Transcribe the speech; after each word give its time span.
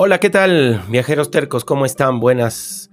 Hola, 0.00 0.20
¿qué 0.20 0.30
tal, 0.30 0.80
viajeros 0.88 1.32
tercos? 1.32 1.64
¿Cómo 1.64 1.84
están? 1.84 2.20
Buenas, 2.20 2.88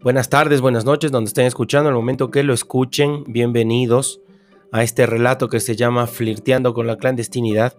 buenas 0.00 0.30
tardes, 0.30 0.62
buenas 0.62 0.86
noches, 0.86 1.12
donde 1.12 1.28
estén 1.28 1.44
escuchando. 1.44 1.90
Al 1.90 1.94
momento 1.94 2.30
que 2.30 2.42
lo 2.42 2.54
escuchen, 2.54 3.24
bienvenidos 3.26 4.22
a 4.72 4.82
este 4.82 5.04
relato 5.04 5.50
que 5.50 5.60
se 5.60 5.76
llama 5.76 6.06
Flirteando 6.06 6.72
con 6.72 6.86
la 6.86 6.96
clandestinidad. 6.96 7.76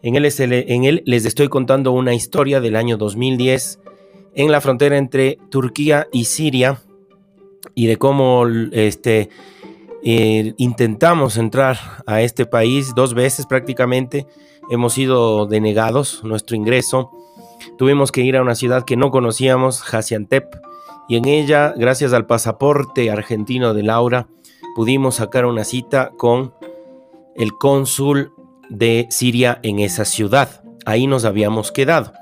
En 0.00 0.14
él, 0.14 1.02
les 1.04 1.26
estoy 1.26 1.50
contando 1.50 1.92
una 1.92 2.14
historia 2.14 2.62
del 2.62 2.76
año 2.76 2.96
2010 2.96 3.78
en 4.36 4.50
la 4.50 4.62
frontera 4.62 4.96
entre 4.96 5.38
Turquía 5.50 6.08
y 6.12 6.24
Siria 6.24 6.80
y 7.74 7.88
de 7.88 7.98
cómo 7.98 8.46
este, 8.72 9.28
eh, 10.02 10.54
intentamos 10.56 11.36
entrar 11.36 11.76
a 12.06 12.22
este 12.22 12.46
país 12.46 12.94
dos 12.96 13.12
veces 13.12 13.44
prácticamente. 13.44 14.26
Hemos 14.70 14.94
sido 14.94 15.44
denegados 15.44 16.24
nuestro 16.24 16.56
ingreso 16.56 17.10
Tuvimos 17.78 18.12
que 18.12 18.22
ir 18.22 18.36
a 18.36 18.42
una 18.42 18.54
ciudad 18.54 18.84
que 18.84 18.96
no 18.96 19.10
conocíamos, 19.10 19.82
Hasiantep, 19.92 20.54
y 21.08 21.16
en 21.16 21.26
ella, 21.26 21.74
gracias 21.76 22.12
al 22.12 22.26
pasaporte 22.26 23.10
argentino 23.10 23.74
de 23.74 23.82
Laura, 23.82 24.28
pudimos 24.74 25.16
sacar 25.16 25.46
una 25.46 25.64
cita 25.64 26.12
con 26.16 26.54
el 27.34 27.52
cónsul 27.52 28.32
de 28.68 29.06
Siria 29.10 29.58
en 29.62 29.78
esa 29.78 30.04
ciudad. 30.04 30.62
Ahí 30.84 31.06
nos 31.06 31.24
habíamos 31.24 31.72
quedado. 31.72 32.12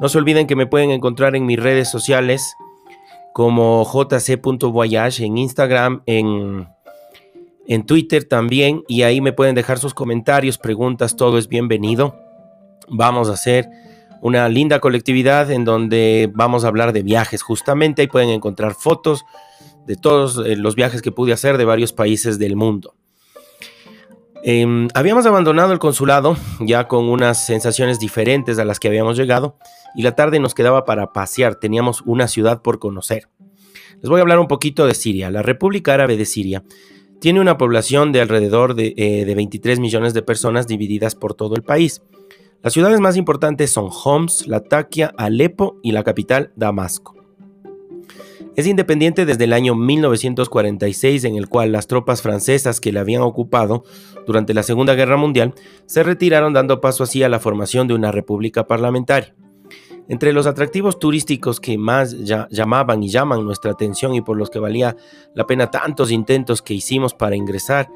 No 0.00 0.08
se 0.08 0.18
olviden 0.18 0.46
que 0.46 0.56
me 0.56 0.66
pueden 0.66 0.90
encontrar 0.90 1.36
en 1.36 1.46
mis 1.46 1.62
redes 1.62 1.88
sociales 1.88 2.56
como 3.32 3.84
jc.voyage 3.84 5.24
en 5.24 5.38
Instagram, 5.38 6.02
en, 6.06 6.68
en 7.66 7.86
Twitter 7.86 8.24
también, 8.24 8.84
y 8.88 9.02
ahí 9.02 9.20
me 9.20 9.32
pueden 9.32 9.54
dejar 9.54 9.78
sus 9.78 9.94
comentarios, 9.94 10.58
preguntas, 10.58 11.16
todo 11.16 11.38
es 11.38 11.48
bienvenido. 11.48 12.16
Vamos 12.88 13.28
a 13.30 13.34
hacer 13.34 13.68
una 14.24 14.48
linda 14.48 14.80
colectividad 14.80 15.50
en 15.50 15.66
donde 15.66 16.30
vamos 16.32 16.64
a 16.64 16.68
hablar 16.68 16.94
de 16.94 17.02
viajes 17.02 17.42
justamente. 17.42 18.00
Ahí 18.00 18.08
pueden 18.08 18.30
encontrar 18.30 18.72
fotos 18.74 19.26
de 19.86 19.96
todos 19.96 20.38
eh, 20.46 20.56
los 20.56 20.74
viajes 20.74 21.02
que 21.02 21.12
pude 21.12 21.34
hacer 21.34 21.58
de 21.58 21.66
varios 21.66 21.92
países 21.92 22.38
del 22.38 22.56
mundo. 22.56 22.94
Em, 24.42 24.88
habíamos 24.94 25.26
abandonado 25.26 25.74
el 25.74 25.78
consulado 25.78 26.38
ya 26.60 26.88
con 26.88 27.10
unas 27.10 27.44
sensaciones 27.44 28.00
diferentes 28.00 28.58
a 28.58 28.64
las 28.64 28.80
que 28.80 28.88
habíamos 28.88 29.18
llegado 29.18 29.58
y 29.94 30.00
la 30.00 30.16
tarde 30.16 30.38
nos 30.38 30.54
quedaba 30.54 30.86
para 30.86 31.12
pasear. 31.12 31.56
Teníamos 31.56 32.00
una 32.06 32.26
ciudad 32.26 32.62
por 32.62 32.78
conocer. 32.78 33.28
Les 34.00 34.08
voy 34.08 34.20
a 34.20 34.22
hablar 34.22 34.38
un 34.38 34.48
poquito 34.48 34.86
de 34.86 34.94
Siria. 34.94 35.30
La 35.30 35.42
República 35.42 35.92
Árabe 35.92 36.16
de 36.16 36.24
Siria 36.24 36.64
tiene 37.20 37.40
una 37.40 37.58
población 37.58 38.10
de 38.10 38.22
alrededor 38.22 38.74
de, 38.74 38.94
eh, 38.96 39.26
de 39.26 39.34
23 39.34 39.80
millones 39.80 40.14
de 40.14 40.22
personas 40.22 40.66
divididas 40.66 41.14
por 41.14 41.34
todo 41.34 41.56
el 41.56 41.62
país. 41.62 42.00
Las 42.64 42.72
ciudades 42.72 42.98
más 42.98 43.18
importantes 43.18 43.70
son 43.70 43.90
Homs, 43.92 44.46
Latakia, 44.46 45.12
Alepo 45.18 45.76
y 45.82 45.92
la 45.92 46.02
capital, 46.02 46.50
Damasco. 46.56 47.14
Es 48.56 48.66
independiente 48.66 49.26
desde 49.26 49.44
el 49.44 49.52
año 49.52 49.74
1946 49.74 51.24
en 51.24 51.36
el 51.36 51.50
cual 51.50 51.72
las 51.72 51.88
tropas 51.88 52.22
francesas 52.22 52.80
que 52.80 52.90
la 52.90 53.00
habían 53.00 53.20
ocupado 53.20 53.84
durante 54.26 54.54
la 54.54 54.62
Segunda 54.62 54.94
Guerra 54.94 55.18
Mundial 55.18 55.52
se 55.84 56.02
retiraron 56.02 56.54
dando 56.54 56.80
paso 56.80 57.04
así 57.04 57.22
a 57.22 57.28
la 57.28 57.38
formación 57.38 57.86
de 57.86 57.92
una 57.92 58.12
república 58.12 58.66
parlamentaria. 58.66 59.34
Entre 60.08 60.32
los 60.32 60.46
atractivos 60.46 60.98
turísticos 60.98 61.60
que 61.60 61.78
más 61.78 62.12
llamaban 62.50 63.02
y 63.02 63.08
llaman 63.08 63.44
nuestra 63.44 63.72
atención 63.72 64.14
y 64.14 64.20
por 64.20 64.36
los 64.36 64.50
que 64.50 64.58
valía 64.58 64.96
la 65.34 65.46
pena 65.46 65.70
tantos 65.70 66.10
intentos 66.10 66.60
que 66.60 66.74
hicimos 66.74 67.14
para 67.14 67.36
ingresar 67.36 67.88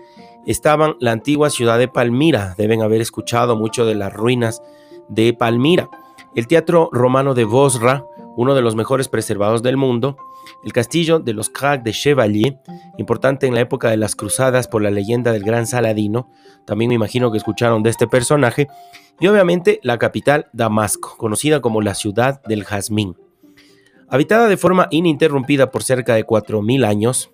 estaban 0.46 0.96
la 1.00 1.12
antigua 1.12 1.50
ciudad 1.50 1.78
de 1.78 1.88
Palmira. 1.88 2.54
Deben 2.56 2.80
haber 2.80 3.02
escuchado 3.02 3.56
mucho 3.56 3.84
de 3.84 3.94
las 3.94 4.12
ruinas 4.12 4.62
de 5.08 5.34
Palmira. 5.34 5.90
El 6.34 6.46
Teatro 6.46 6.88
Romano 6.92 7.34
de 7.34 7.44
Bosra, 7.44 8.06
uno 8.36 8.54
de 8.54 8.62
los 8.62 8.74
mejores 8.74 9.08
preservados 9.08 9.62
del 9.62 9.76
mundo. 9.76 10.16
El 10.64 10.72
castillo 10.72 11.18
de 11.18 11.32
los 11.32 11.50
Crac 11.50 11.82
de 11.82 11.92
Chevalier, 11.92 12.58
importante 12.98 13.46
en 13.46 13.54
la 13.54 13.60
época 13.60 13.90
de 13.90 13.96
las 13.96 14.16
cruzadas 14.16 14.68
por 14.68 14.82
la 14.82 14.90
leyenda 14.90 15.32
del 15.32 15.44
gran 15.44 15.66
Saladino. 15.66 16.30
También 16.66 16.88
me 16.88 16.94
imagino 16.94 17.30
que 17.30 17.38
escucharon 17.38 17.82
de 17.82 17.90
este 17.90 18.06
personaje. 18.06 18.68
Y 19.20 19.26
obviamente 19.26 19.80
la 19.82 19.98
capital, 19.98 20.46
Damasco, 20.52 21.16
conocida 21.16 21.60
como 21.60 21.80
la 21.80 21.94
ciudad 21.94 22.42
del 22.44 22.64
jazmín. 22.64 23.16
Habitada 24.08 24.48
de 24.48 24.56
forma 24.56 24.88
ininterrumpida 24.90 25.70
por 25.70 25.82
cerca 25.82 26.14
de 26.14 26.26
4.000 26.26 26.86
años, 26.86 27.30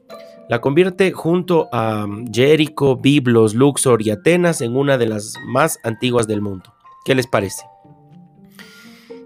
la 0.48 0.60
convierte 0.60 1.12
junto 1.12 1.68
a 1.72 2.06
mm, 2.06 2.32
Jericho, 2.32 2.96
Biblos, 2.96 3.54
Luxor 3.54 4.02
y 4.02 4.10
Atenas 4.10 4.60
en 4.60 4.76
una 4.76 4.98
de 4.98 5.06
las 5.06 5.34
más 5.46 5.78
antiguas 5.84 6.26
del 6.26 6.42
mundo. 6.42 6.74
¿Qué 7.04 7.14
les 7.14 7.26
parece? 7.26 7.64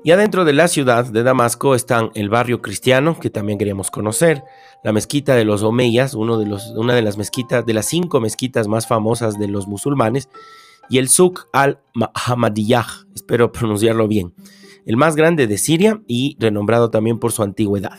Y 0.09 0.11
adentro 0.11 0.47
de 0.47 0.55
la 0.55 0.69
ciudad 0.69 1.05
de 1.05 1.23
Damasco 1.23 1.75
están 1.75 2.13
el 2.15 2.31
barrio 2.31 2.63
cristiano, 2.63 3.21
que 3.21 3.29
también 3.29 3.59
queríamos 3.59 3.91
conocer, 3.91 4.43
la 4.83 4.91
mezquita 4.91 5.35
de 5.35 5.45
los 5.45 5.63
Omeyas, 5.63 6.15
uno 6.15 6.39
de 6.39 6.51
una 6.77 6.95
de 6.95 7.03
las 7.03 7.19
mezquitas, 7.19 7.67
de 7.67 7.75
las 7.75 7.85
cinco 7.85 8.19
mezquitas 8.19 8.69
más 8.69 8.87
famosas 8.87 9.39
de 9.39 9.49
los 9.49 9.69
musulmanes, 9.69 10.31
y 10.89 10.97
el 10.97 11.11
Suk 11.11 11.51
al-Hamadiyah, 11.53 12.87
espero 13.15 13.53
pronunciarlo 13.53 14.09
bien, 14.09 14.33
el 14.87 14.97
más 14.97 15.15
grande 15.15 15.47
de 15.47 15.59
Siria 15.59 16.01
y 16.07 16.39
renombrado 16.41 16.89
también 16.89 17.19
por 17.19 17.33
su 17.33 17.43
antigüedad. 17.43 17.99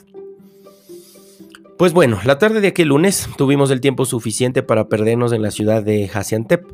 Pues 1.78 1.94
bueno, 1.94 2.19
la 2.25 2.40
tarde 2.40 2.59
de 2.59 2.69
aquel 2.69 2.88
lunes 2.88 3.30
tuvimos 3.38 3.69
el 3.69 3.81
tiempo 3.81 4.06
suficiente 4.06 4.64
para 4.64 4.90
perdernos 4.90 5.31
en 5.31 5.44
la 5.44 5.52
ciudad 5.52 5.84
de 5.84 6.09
Hasiantep, 6.12 6.66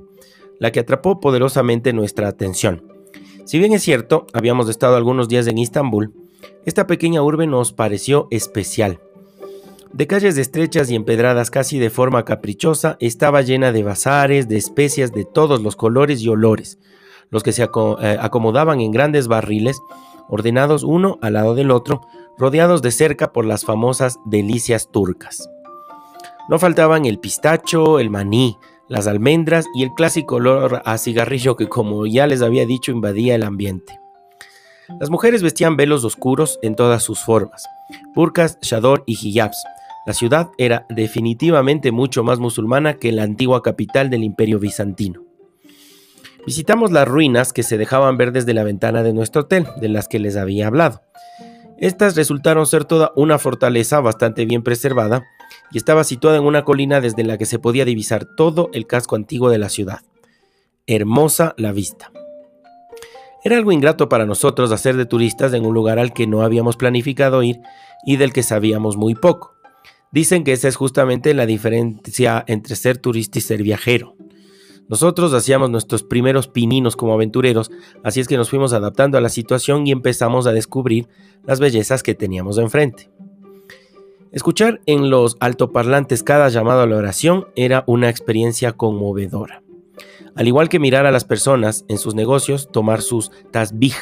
la 0.62 0.72
que 0.72 0.80
atrapó 0.80 1.20
poderosamente 1.20 1.92
nuestra 1.92 2.30
atención. 2.30 2.95
Si 3.46 3.60
bien 3.60 3.74
es 3.74 3.84
cierto, 3.84 4.26
habíamos 4.34 4.68
estado 4.70 4.96
algunos 4.96 5.30
días 5.30 5.46
en 5.46 5.60
Istambul, 5.60 6.14
esta 6.66 6.88
pequeña 6.88 7.22
urbe 7.22 7.46
nos 7.46 7.74
pareció 7.74 8.28
especial. 8.32 9.00
De 9.94 10.08
calles 10.08 10.36
estrechas 10.38 10.90
y 10.90 10.96
empedradas 10.96 11.52
casi 11.52 11.78
de 11.78 11.92
forma 11.92 12.26
caprichosa, 12.26 12.98
estaba 13.00 13.44
llena 13.44 13.72
de 13.72 13.84
bazares, 13.84 14.48
de 14.48 14.58
especias 14.58 15.12
de 15.14 15.26
todos 15.26 15.62
los 15.62 15.76
colores 15.76 16.22
y 16.22 16.30
olores, 16.30 16.80
los 17.30 17.44
que 17.44 17.52
se 17.52 17.64
eh, 17.64 18.18
acomodaban 18.20 18.82
en 18.82 18.92
grandes 18.92 19.28
barriles, 19.28 19.80
ordenados 20.28 20.84
uno 20.84 21.20
al 21.22 21.34
lado 21.34 21.54
del 21.54 21.70
otro, 21.70 22.02
rodeados 22.40 22.82
de 22.82 22.90
cerca 22.90 23.32
por 23.32 23.46
las 23.46 23.64
famosas 23.64 24.18
delicias 24.26 24.90
turcas. 24.92 25.52
No 26.50 26.58
faltaban 26.58 27.06
el 27.06 27.20
pistacho, 27.20 28.00
el 28.00 28.10
maní, 28.10 28.58
las 28.88 29.08
almendras 29.08 29.66
y 29.74 29.84
el 29.84 29.94
clásico 29.94 30.36
olor 30.36 30.82
a 30.86 30.98
cigarrillo 30.98 31.56
que, 31.56 31.68
como 31.68 32.06
ya 32.06 32.28
les 32.28 32.42
había 32.42 32.66
dicho, 32.66 32.92
invadía 32.92 33.36
el 33.36 33.44
ambiente. 33.44 34.00
Las 35.00 35.10
mujeres 35.10 35.42
vestían 35.42 35.78
velos 35.78 36.04
oscuros 36.04 36.60
en 36.62 36.76
todas 36.76 37.02
sus 37.02 37.20
formas, 37.20 37.66
burkas, 38.14 38.60
shador 38.62 39.04
y 39.08 39.14
hijabs. 39.14 39.64
La 40.06 40.14
ciudad 40.14 40.52
era 40.60 40.86
definitivamente 40.90 41.92
mucho 41.92 42.24
más 42.24 42.38
musulmana 42.38 42.94
que 42.96 43.12
la 43.12 43.24
antigua 43.24 43.64
capital 43.64 44.12
del 44.12 44.24
imperio 44.24 44.60
bizantino. 44.60 45.24
Visitamos 46.46 46.92
las 46.92 47.08
ruinas 47.08 47.54
que 47.54 47.64
se 47.64 47.80
dejaban 47.80 48.18
ver 48.18 48.32
desde 48.32 48.54
la 48.54 48.64
ventana 48.64 49.02
de 49.02 49.14
nuestro 49.14 49.44
hotel, 49.44 49.66
de 49.82 49.90
las 49.90 50.08
que 50.08 50.20
les 50.20 50.36
había 50.36 50.68
hablado. 50.68 51.02
Estas 51.78 52.16
resultaron 52.16 52.66
ser 52.66 52.86
toda 52.86 53.12
una 53.16 53.38
fortaleza 53.38 54.00
bastante 54.00 54.46
bien 54.46 54.64
preservada 54.64 55.26
y 55.72 55.78
estaba 55.78 56.04
situada 56.04 56.38
en 56.38 56.44
una 56.44 56.64
colina 56.64 57.02
desde 57.02 57.24
la 57.24 57.38
que 57.38 57.46
se 57.46 57.60
podía 57.60 57.86
divisar 57.86 58.26
todo 58.38 58.70
el 58.74 58.88
casco 58.88 59.16
antiguo 59.16 59.50
de 59.50 59.58
la 59.58 59.70
ciudad. 59.70 60.00
Hermosa 60.88 61.54
la 61.58 61.72
vista. 61.72 62.12
Era 63.44 63.58
algo 63.58 63.72
ingrato 63.72 64.10
para 64.10 64.26
nosotros 64.26 64.72
hacer 64.72 64.96
de 64.96 65.06
turistas 65.06 65.54
en 65.54 65.66
un 65.66 65.74
lugar 65.74 66.00
al 66.00 66.14
que 66.14 66.28
no 66.28 66.42
habíamos 66.42 66.78
planificado 66.78 67.44
ir 67.44 67.60
y 68.06 68.18
del 68.18 68.34
que 68.34 68.42
sabíamos 68.42 68.98
muy 68.98 69.14
poco. 69.14 69.54
Dicen 70.12 70.44
que 70.44 70.54
esa 70.54 70.68
es 70.68 70.78
justamente 70.78 71.34
la 71.34 71.46
diferencia 71.46 72.44
entre 72.48 72.76
ser 72.76 72.98
turista 72.98 73.38
y 73.38 73.42
ser 73.42 73.62
viajero. 73.62 74.16
Nosotros 74.88 75.34
hacíamos 75.34 75.70
nuestros 75.70 76.04
primeros 76.04 76.48
pininos 76.48 76.96
como 76.96 77.14
aventureros, 77.14 77.72
así 78.04 78.20
es 78.20 78.28
que 78.28 78.38
nos 78.38 78.50
fuimos 78.50 78.72
adaptando 78.72 79.18
a 79.18 79.22
la 79.22 79.30
situación 79.30 79.88
y 79.88 79.92
empezamos 79.92 80.46
a 80.46 80.52
descubrir 80.52 81.08
las 81.44 81.60
bellezas 81.60 82.04
que 82.04 82.14
teníamos 82.14 82.58
enfrente. 82.60 83.10
Escuchar 84.32 84.82
en 84.86 85.10
los 85.10 85.38
altoparlantes 85.40 86.22
cada 86.22 86.50
llamado 86.50 86.82
a 86.82 86.88
la 86.88 86.98
oración 86.98 87.48
era 87.56 87.84
una 87.88 88.10
experiencia 88.10 88.74
conmovedora. 88.74 89.64
Al 90.36 90.48
igual 90.48 90.68
que 90.68 90.80
mirar 90.80 91.06
a 91.06 91.12
las 91.12 91.24
personas 91.24 91.86
en 91.88 91.98
sus 91.98 92.14
negocios 92.14 92.70
tomar 92.70 93.02
sus 93.02 93.32
tasbih, 93.52 93.94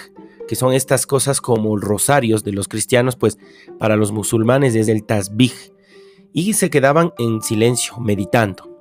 que 0.47 0.55
son 0.55 0.73
estas 0.73 1.05
cosas 1.05 1.39
como 1.39 1.77
rosarios 1.77 2.43
de 2.43 2.51
los 2.51 2.67
cristianos, 2.67 3.15
pues 3.15 3.37
para 3.77 3.95
los 3.95 4.11
musulmanes 4.11 4.75
es 4.75 4.87
el 4.87 5.05
tasbih, 5.05 5.53
y 6.33 6.53
se 6.53 6.69
quedaban 6.69 7.13
en 7.19 7.41
silencio, 7.41 7.99
meditando. 7.99 8.72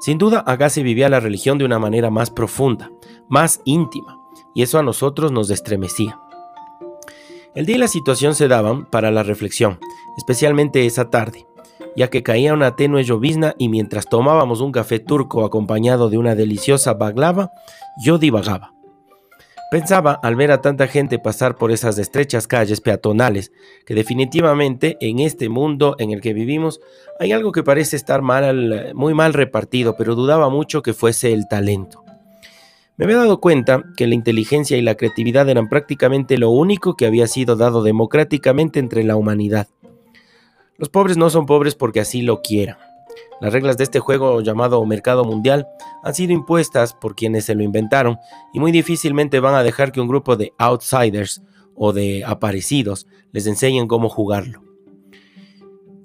Sin 0.00 0.18
duda, 0.18 0.44
se 0.68 0.82
vivía 0.82 1.08
la 1.08 1.20
religión 1.20 1.58
de 1.58 1.64
una 1.64 1.78
manera 1.78 2.10
más 2.10 2.30
profunda, 2.30 2.90
más 3.28 3.60
íntima, 3.64 4.20
y 4.54 4.62
eso 4.62 4.78
a 4.78 4.82
nosotros 4.82 5.32
nos 5.32 5.50
estremecía. 5.50 6.20
El 7.54 7.66
día 7.66 7.76
y 7.76 7.80
la 7.80 7.88
situación 7.88 8.34
se 8.34 8.46
daban 8.46 8.86
para 8.86 9.10
la 9.10 9.24
reflexión, 9.24 9.80
especialmente 10.16 10.86
esa 10.86 11.10
tarde, 11.10 11.48
ya 11.96 12.08
que 12.10 12.22
caía 12.22 12.54
una 12.54 12.76
tenue 12.76 13.02
llovizna 13.02 13.56
y 13.58 13.68
mientras 13.68 14.08
tomábamos 14.08 14.60
un 14.60 14.70
café 14.70 15.00
turco 15.00 15.44
acompañado 15.44 16.10
de 16.10 16.18
una 16.18 16.36
deliciosa 16.36 16.94
baglava, 16.94 17.50
yo 18.04 18.18
divagaba. 18.18 18.77
Pensaba 19.70 20.18
al 20.22 20.34
ver 20.34 20.50
a 20.50 20.62
tanta 20.62 20.86
gente 20.86 21.18
pasar 21.18 21.56
por 21.56 21.70
esas 21.70 21.98
estrechas 21.98 22.46
calles 22.46 22.80
peatonales 22.80 23.52
que 23.84 23.94
definitivamente 23.94 24.96
en 25.02 25.18
este 25.18 25.50
mundo 25.50 25.94
en 25.98 26.10
el 26.10 26.22
que 26.22 26.32
vivimos 26.32 26.80
hay 27.20 27.32
algo 27.32 27.52
que 27.52 27.62
parece 27.62 27.96
estar 27.96 28.22
mal, 28.22 28.92
muy 28.94 29.12
mal 29.12 29.34
repartido, 29.34 29.94
pero 29.98 30.14
dudaba 30.14 30.48
mucho 30.48 30.80
que 30.80 30.94
fuese 30.94 31.34
el 31.34 31.48
talento. 31.48 32.02
Me 32.96 33.04
había 33.04 33.18
dado 33.18 33.40
cuenta 33.40 33.84
que 33.94 34.06
la 34.06 34.14
inteligencia 34.14 34.78
y 34.78 34.82
la 34.82 34.94
creatividad 34.94 35.46
eran 35.50 35.68
prácticamente 35.68 36.38
lo 36.38 36.48
único 36.48 36.96
que 36.96 37.04
había 37.04 37.26
sido 37.26 37.54
dado 37.54 37.82
democráticamente 37.82 38.80
entre 38.80 39.04
la 39.04 39.16
humanidad. 39.16 39.68
Los 40.78 40.88
pobres 40.88 41.18
no 41.18 41.28
son 41.28 41.44
pobres 41.44 41.74
porque 41.74 42.00
así 42.00 42.22
lo 42.22 42.40
quieran. 42.40 42.78
Las 43.40 43.52
reglas 43.52 43.76
de 43.76 43.84
este 43.84 44.00
juego 44.00 44.40
llamado 44.40 44.84
mercado 44.84 45.24
mundial 45.24 45.66
han 46.02 46.14
sido 46.14 46.32
impuestas 46.32 46.94
por 46.94 47.14
quienes 47.14 47.44
se 47.44 47.54
lo 47.54 47.62
inventaron 47.62 48.18
y 48.52 48.60
muy 48.60 48.72
difícilmente 48.72 49.40
van 49.40 49.54
a 49.54 49.62
dejar 49.62 49.92
que 49.92 50.00
un 50.00 50.08
grupo 50.08 50.36
de 50.36 50.52
outsiders 50.58 51.42
o 51.74 51.92
de 51.92 52.24
aparecidos 52.24 53.06
les 53.32 53.46
enseñen 53.46 53.86
cómo 53.86 54.08
jugarlo. 54.08 54.62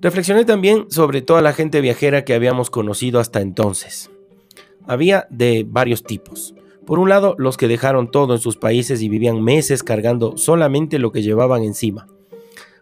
Reflexioné 0.02 0.46
también 0.46 0.92
sobre 0.92 1.22
toda 1.22 1.42
la 1.42 1.54
gente 1.54 1.82
viajera 1.82 2.26
que 2.26 2.34
habíamos 2.34 2.70
conocido 2.70 3.20
hasta 3.20 3.42
entonces. 3.42 4.12
Había 4.86 5.28
de 5.30 5.66
varios 5.68 6.04
tipos. 6.04 6.54
Por 6.86 7.00
un 7.00 7.08
lado, 7.08 7.36
los 7.38 7.56
que 7.56 7.70
dejaron 7.70 8.12
todo 8.12 8.34
en 8.34 8.42
sus 8.42 8.58
países 8.58 9.02
y 9.02 9.08
vivían 9.08 9.42
meses 9.42 9.82
cargando 9.82 10.36
solamente 10.36 11.00
lo 11.00 11.14
que 11.14 11.22
llevaban 11.22 11.64
encima. 11.64 12.08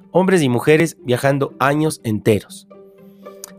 Hombres 0.10 0.42
y 0.42 0.50
mujeres 0.50 0.98
viajando 1.06 1.54
años 1.60 2.02
enteros. 2.04 2.68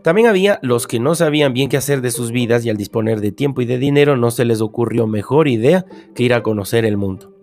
También 0.03 0.27
había 0.27 0.59
los 0.61 0.85
que 0.85 0.99
no 0.99 1.15
sabían 1.15 1.53
bien 1.53 1.69
qué 1.69 1.77
hacer 1.77 2.01
de 2.01 2.11
sus 2.11 2.31
vidas 2.31 2.65
y 2.65 2.69
al 2.69 2.75
disponer 2.75 3.21
de 3.21 3.31
tiempo 3.31 3.61
y 3.61 3.65
de 3.65 3.77
dinero 3.77 4.17
no 4.17 4.31
se 4.31 4.43
les 4.43 4.59
ocurrió 4.59 5.07
mejor 5.07 5.47
idea 5.47 5.85
que 6.13 6.23
ir 6.23 6.33
a 6.33 6.43
conocer 6.43 6.83
el 6.83 6.97
mundo. 6.97 7.33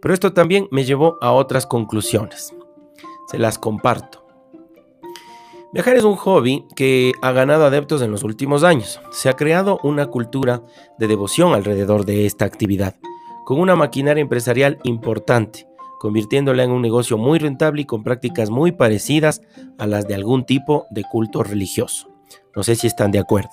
Pero 0.00 0.14
esto 0.14 0.32
también 0.32 0.66
me 0.70 0.84
llevó 0.84 1.18
a 1.20 1.32
otras 1.32 1.66
conclusiones. 1.66 2.54
Se 3.28 3.38
las 3.38 3.58
comparto. 3.58 4.24
Viajar 5.74 5.96
es 5.96 6.04
un 6.04 6.16
hobby 6.16 6.64
que 6.74 7.12
ha 7.20 7.32
ganado 7.32 7.66
adeptos 7.66 8.00
en 8.00 8.10
los 8.10 8.22
últimos 8.22 8.64
años. 8.64 8.98
Se 9.10 9.28
ha 9.28 9.34
creado 9.34 9.78
una 9.82 10.06
cultura 10.06 10.62
de 10.98 11.08
devoción 11.08 11.52
alrededor 11.52 12.06
de 12.06 12.24
esta 12.24 12.46
actividad, 12.46 12.94
con 13.44 13.60
una 13.60 13.76
maquinaria 13.76 14.22
empresarial 14.22 14.78
importante 14.84 15.66
convirtiéndola 15.98 16.64
en 16.64 16.70
un 16.70 16.82
negocio 16.82 17.18
muy 17.18 17.38
rentable 17.38 17.82
y 17.82 17.84
con 17.86 18.02
prácticas 18.02 18.50
muy 18.50 18.72
parecidas 18.72 19.40
a 19.78 19.86
las 19.86 20.06
de 20.06 20.14
algún 20.14 20.44
tipo 20.44 20.86
de 20.90 21.04
culto 21.04 21.42
religioso. 21.42 22.08
No 22.54 22.62
sé 22.62 22.74
si 22.74 22.86
están 22.86 23.10
de 23.10 23.18
acuerdo. 23.18 23.50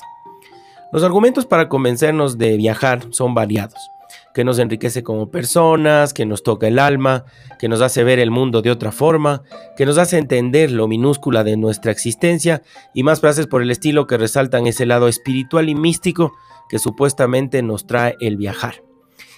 Los 0.91 1.03
argumentos 1.03 1.45
para 1.45 1.69
convencernos 1.69 2.37
de 2.37 2.55
viajar 2.55 3.01
son 3.09 3.33
variados, 3.33 3.89
que 4.33 4.43
nos 4.43 4.59
enriquece 4.59 5.01
como 5.01 5.31
personas, 5.31 6.13
que 6.13 6.25
nos 6.25 6.43
toca 6.43 6.67
el 6.67 6.77
alma, 6.77 7.25
que 7.57 7.67
nos 7.67 7.81
hace 7.81 8.03
ver 8.03 8.19
el 8.19 8.29
mundo 8.29 8.61
de 8.61 8.69
otra 8.69 8.91
forma, 8.91 9.41
que 9.75 9.85
nos 9.87 9.97
hace 9.97 10.19
entender 10.19 10.69
lo 10.69 10.87
minúscula 10.87 11.43
de 11.43 11.57
nuestra 11.57 11.91
existencia 11.91 12.61
y 12.93 13.03
más 13.03 13.21
frases 13.21 13.47
por 13.47 13.61
el 13.61 13.71
estilo 13.71 14.05
que 14.05 14.17
resaltan 14.17 14.67
ese 14.67 14.85
lado 14.85 15.07
espiritual 15.07 15.67
y 15.67 15.75
místico 15.75 16.33
que 16.69 16.79
supuestamente 16.79 17.63
nos 17.63 17.87
trae 17.87 18.15
el 18.19 18.37
viajar. 18.37 18.75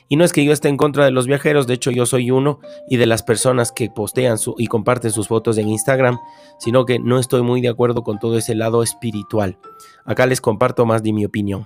Y 0.08 0.18
no 0.18 0.24
es 0.24 0.34
que 0.34 0.46
yo 0.46 0.52
esté 0.52 0.70
en 0.70 0.78
contra 0.78 1.06
de 1.06 1.12
los 1.12 1.26
viajeros, 1.26 1.66
de 1.66 1.74
hecho 1.74 1.92
yo 1.92 2.06
soy 2.06 2.30
uno 2.30 2.60
y 2.88 2.98
de 2.98 3.08
las 3.08 3.24
personas 3.24 3.72
que 3.72 3.90
postean 3.90 4.38
y 4.58 4.68
comparten 4.68 5.12
sus 5.12 5.28
fotos 5.28 5.58
en 5.58 5.68
Instagram, 5.68 6.20
sino 6.60 6.86
que 6.86 7.00
no 7.00 7.20
estoy 7.20 7.42
muy 7.42 7.62
de 7.62 7.70
acuerdo 7.70 8.04
con 8.04 8.20
todo 8.20 8.38
ese 8.38 8.54
lado 8.54 8.84
espiritual. 8.84 9.58
Acá 10.06 10.28
les 10.28 10.42
comparto 10.42 10.86
más 10.86 11.02
de 11.02 11.14
mi 11.14 11.26
opinión. 11.26 11.66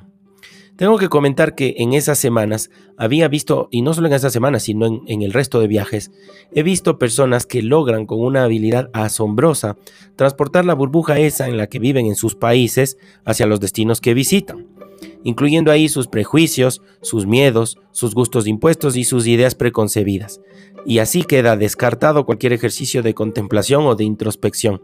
Tengo 0.77 0.97
que 0.97 1.09
comentar 1.09 1.56
que 1.56 1.75
en 1.80 1.91
esas 1.91 2.18
semanas 2.18 2.69
había 2.95 3.27
visto, 3.27 3.68
y 3.69 3.81
no 3.81 3.94
solo 3.94 4.07
en 4.07 4.13
esas 4.13 4.31
semanas, 4.31 4.63
sino 4.63 4.85
en, 4.85 5.21
el 5.21 5.33
resto 5.33 5.59
de 5.59 5.68
viajes, 5.68 6.09
he 6.53 6.63
visto 6.63 6.97
personas 6.97 7.45
que 7.45 7.62
logran 7.62 8.06
con 8.06 8.21
una 8.21 8.45
habilidad 8.45 8.89
asombrosa 8.94 9.75
transportar 10.15 10.63
la 10.63 10.75
burbuja 10.75 11.19
esa 11.19 11.50
en 11.50 11.57
la 11.57 11.68
que 11.68 11.80
viven 11.80 12.06
en 12.06 12.15
sus 12.15 12.35
países 12.35 12.97
hacia 13.25 13.45
los 13.45 13.59
destinos 13.59 14.00
que 14.00 14.13
visitan 14.13 14.79
incluyendo 15.24 15.71
ahí 15.71 15.89
sus 15.89 16.07
prejuicios, 16.07 16.81
sus 17.01 17.25
miedos, 17.25 17.77
sus 17.92 18.16
gustos 18.16 18.48
impuestos 18.48 18.95
y 18.95 19.04
sus 19.04 19.27
ideas 19.27 19.56
preconcebidas. 19.56 20.42
Y 20.86 21.00
así 21.00 21.24
queda 21.24 21.57
descartado 21.57 22.25
cualquier 22.25 22.54
ejercicio 22.54 23.04
de 23.04 23.13
contemplación 23.13 23.86
o 23.86 23.95
de 23.95 24.06
introspección, 24.06 24.81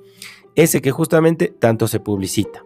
ese 0.56 0.82
que 0.82 0.92
justamente 0.92 1.54
tanto 1.60 1.88
se 1.88 2.00
publicita. 2.00 2.64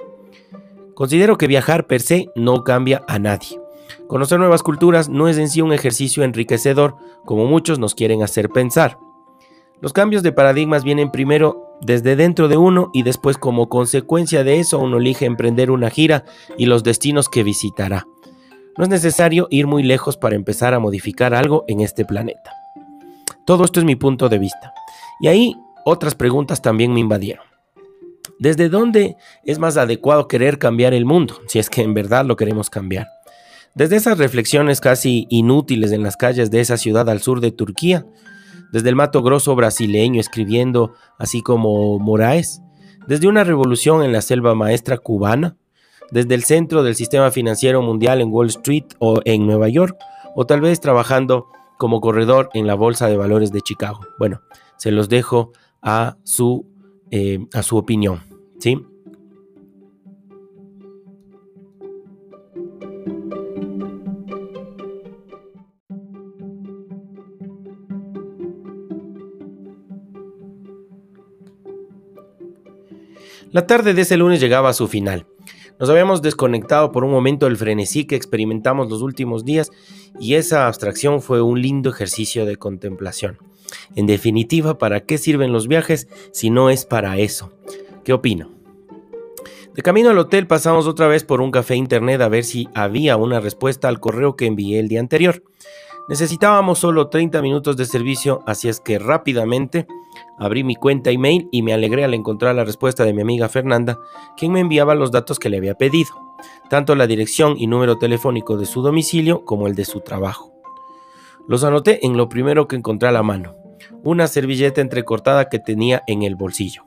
Considero 0.94 1.38
que 1.38 1.48
viajar 1.48 1.88
per 1.88 2.02
se 2.02 2.30
no 2.36 2.64
cambia 2.64 3.04
a 3.08 3.20
nadie. 3.20 3.60
Conocer 4.08 4.40
nuevas 4.40 4.64
culturas 4.64 5.08
no 5.08 5.28
es 5.28 5.38
en 5.38 5.50
sí 5.50 5.62
un 5.62 5.72
ejercicio 5.72 6.24
enriquecedor 6.24 6.96
como 7.26 7.46
muchos 7.46 7.80
nos 7.80 7.96
quieren 7.96 8.24
hacer 8.24 8.50
pensar. 8.50 8.98
Los 9.82 9.94
cambios 9.94 10.24
de 10.24 10.32
paradigmas 10.32 10.84
vienen 10.84 11.12
primero 11.12 11.69
desde 11.82 12.16
dentro 12.16 12.48
de 12.48 12.58
uno 12.58 12.90
y 12.94 13.04
después 13.04 13.38
como 13.38 13.70
consecuencia 13.70 14.44
de 14.44 14.60
eso 14.60 14.80
uno 14.80 14.98
elige 14.98 15.26
emprender 15.26 15.72
una 15.72 15.90
gira 15.90 16.26
y 16.58 16.66
los 16.66 16.84
destinos 16.84 17.30
que 17.30 17.44
visitará. 17.44 18.06
No 18.78 18.84
es 18.84 18.90
necesario 18.90 19.48
ir 19.50 19.68
muy 19.68 19.84
lejos 19.84 20.18
para 20.18 20.36
empezar 20.36 20.74
a 20.74 20.80
modificar 20.80 21.34
algo 21.34 21.66
en 21.68 21.82
este 21.82 22.06
planeta. 22.06 22.54
Todo 23.46 23.66
esto 23.66 23.80
es 23.80 23.86
mi 23.86 23.96
punto 23.96 24.30
de 24.30 24.40
vista. 24.40 24.74
Y 25.20 25.28
ahí 25.28 25.56
otras 25.86 26.16
preguntas 26.16 26.62
también 26.62 26.94
me 26.94 27.00
invadieron. 27.00 27.46
¿Desde 28.38 28.70
dónde 28.70 29.18
es 29.44 29.60
más 29.60 29.76
adecuado 29.76 30.28
querer 30.28 30.60
cambiar 30.60 30.94
el 30.94 31.06
mundo, 31.06 31.42
si 31.48 31.60
es 31.60 31.70
que 31.70 31.82
en 31.82 31.94
verdad 31.94 32.26
lo 32.26 32.36
queremos 32.36 32.70
cambiar? 32.70 33.08
Desde 33.76 33.98
esas 33.98 34.18
reflexiones 34.18 34.82
casi 34.82 35.28
inútiles 35.30 35.92
en 35.92 36.04
las 36.04 36.16
calles 36.16 36.50
de 36.52 36.62
esa 36.62 36.78
ciudad 36.78 37.10
al 37.10 37.22
sur 37.22 37.42
de 37.42 37.52
Turquía, 37.52 38.06
desde 38.72 38.90
el 38.90 38.96
Mato 38.96 39.22
Grosso 39.22 39.56
brasileño 39.56 40.20
escribiendo 40.20 40.94
así 41.18 41.42
como 41.42 42.00
Moraes, 42.00 42.62
desde 43.08 43.28
una 43.28 43.44
revolución 43.44 44.04
en 44.04 44.12
la 44.12 44.22
selva 44.22 44.56
maestra 44.56 44.98
cubana, 44.98 45.58
desde 46.12 46.36
el 46.36 46.44
centro 46.44 46.84
del 46.84 46.96
sistema 46.96 47.32
financiero 47.32 47.82
mundial 47.82 48.22
en 48.22 48.32
Wall 48.32 48.48
Street 48.48 48.86
o 49.00 49.22
en 49.26 49.46
Nueva 49.46 49.70
York, 49.70 49.98
o 50.36 50.46
tal 50.46 50.62
vez 50.62 50.80
trabajando 50.80 51.48
como 51.78 52.02
corredor 52.02 52.50
en 52.54 52.68
la 52.68 52.76
Bolsa 52.76 53.08
de 53.08 53.18
Valores 53.18 53.52
de 53.52 53.62
Chicago. 53.62 54.02
Bueno, 54.18 54.42
se 54.78 54.92
los 54.92 55.10
dejo 55.10 55.52
a 55.82 56.18
su, 56.24 56.66
eh, 57.12 57.40
a 57.54 57.64
su 57.64 57.78
opinión. 57.78 58.22
¿sí? 58.60 58.86
La 73.52 73.66
tarde 73.66 73.96
de 73.96 74.04
ese 74.04 74.16
lunes 74.16 74.40
llegaba 74.40 74.70
a 74.70 74.74
su 74.74 74.88
final. 74.88 75.26
Nos 75.80 75.90
habíamos 75.90 76.22
desconectado 76.22 76.92
por 76.92 77.04
un 77.04 77.10
momento 77.10 77.48
del 77.48 77.58
frenesí 77.58 78.06
que 78.06 78.16
experimentamos 78.16 78.92
los 78.92 79.02
últimos 79.02 79.44
días 79.44 79.72
y 80.20 80.36
esa 80.36 80.68
abstracción 80.68 81.20
fue 81.20 81.42
un 81.42 81.60
lindo 81.60 81.90
ejercicio 81.90 82.46
de 82.46 82.58
contemplación. 82.58 83.40
En 83.96 84.06
definitiva, 84.06 84.78
¿para 84.78 85.00
qué 85.00 85.18
sirven 85.18 85.52
los 85.52 85.68
viajes 85.68 86.08
si 86.32 86.52
no 86.52 86.70
es 86.70 86.86
para 86.86 87.18
eso? 87.18 87.52
¿Qué 88.04 88.14
opino? 88.14 88.52
De 89.74 89.82
camino 89.82 90.12
al 90.12 90.20
hotel 90.20 90.46
pasamos 90.46 90.86
otra 90.86 91.08
vez 91.08 91.24
por 91.24 91.42
un 91.42 91.50
café 91.50 91.76
internet 91.76 92.22
a 92.22 92.30
ver 92.30 92.44
si 92.44 92.70
había 92.76 93.18
una 93.18 93.40
respuesta 93.40 93.88
al 93.88 94.00
correo 94.00 94.36
que 94.36 94.46
envié 94.46 94.80
el 94.80 94.90
día 94.90 95.00
anterior. 95.00 95.42
Necesitábamos 96.10 96.80
solo 96.80 97.08
30 97.08 97.40
minutos 97.44 97.78
de 97.78 97.86
servicio, 97.86 98.42
así 98.48 98.68
es 98.68 98.80
que 98.80 98.98
rápidamente 98.98 99.86
abrí 100.40 100.64
mi 100.64 100.76
cuenta 100.76 101.12
email 101.12 101.48
y 101.52 101.62
me 101.62 101.72
alegré 101.72 102.04
al 102.04 102.16
encontrar 102.16 102.56
la 102.56 102.66
respuesta 102.66 103.06
de 103.06 103.14
mi 103.14 103.22
amiga 103.22 103.48
Fernanda, 103.48 104.00
quien 104.36 104.52
me 104.52 104.60
enviaba 104.60 104.96
los 104.96 105.12
datos 105.12 105.38
que 105.38 105.50
le 105.50 105.58
había 105.58 105.76
pedido, 105.76 106.10
tanto 106.68 106.96
la 106.96 107.06
dirección 107.06 107.54
y 107.60 107.68
número 107.68 108.00
telefónico 108.00 108.58
de 108.58 108.66
su 108.66 108.82
domicilio 108.82 109.46
como 109.46 109.68
el 109.68 109.76
de 109.76 109.86
su 109.86 110.02
trabajo. 110.02 110.52
Los 111.48 111.64
anoté 111.64 112.04
en 112.04 112.18
lo 112.18 112.28
primero 112.28 112.68
que 112.68 112.76
encontré 112.76 113.08
a 113.08 113.12
la 113.12 113.22
mano, 113.22 113.56
una 114.04 114.26
servilleta 114.26 114.82
entrecortada 114.82 115.48
que 115.48 115.60
tenía 115.60 116.02
en 116.08 116.24
el 116.24 116.36
bolsillo. 116.36 116.86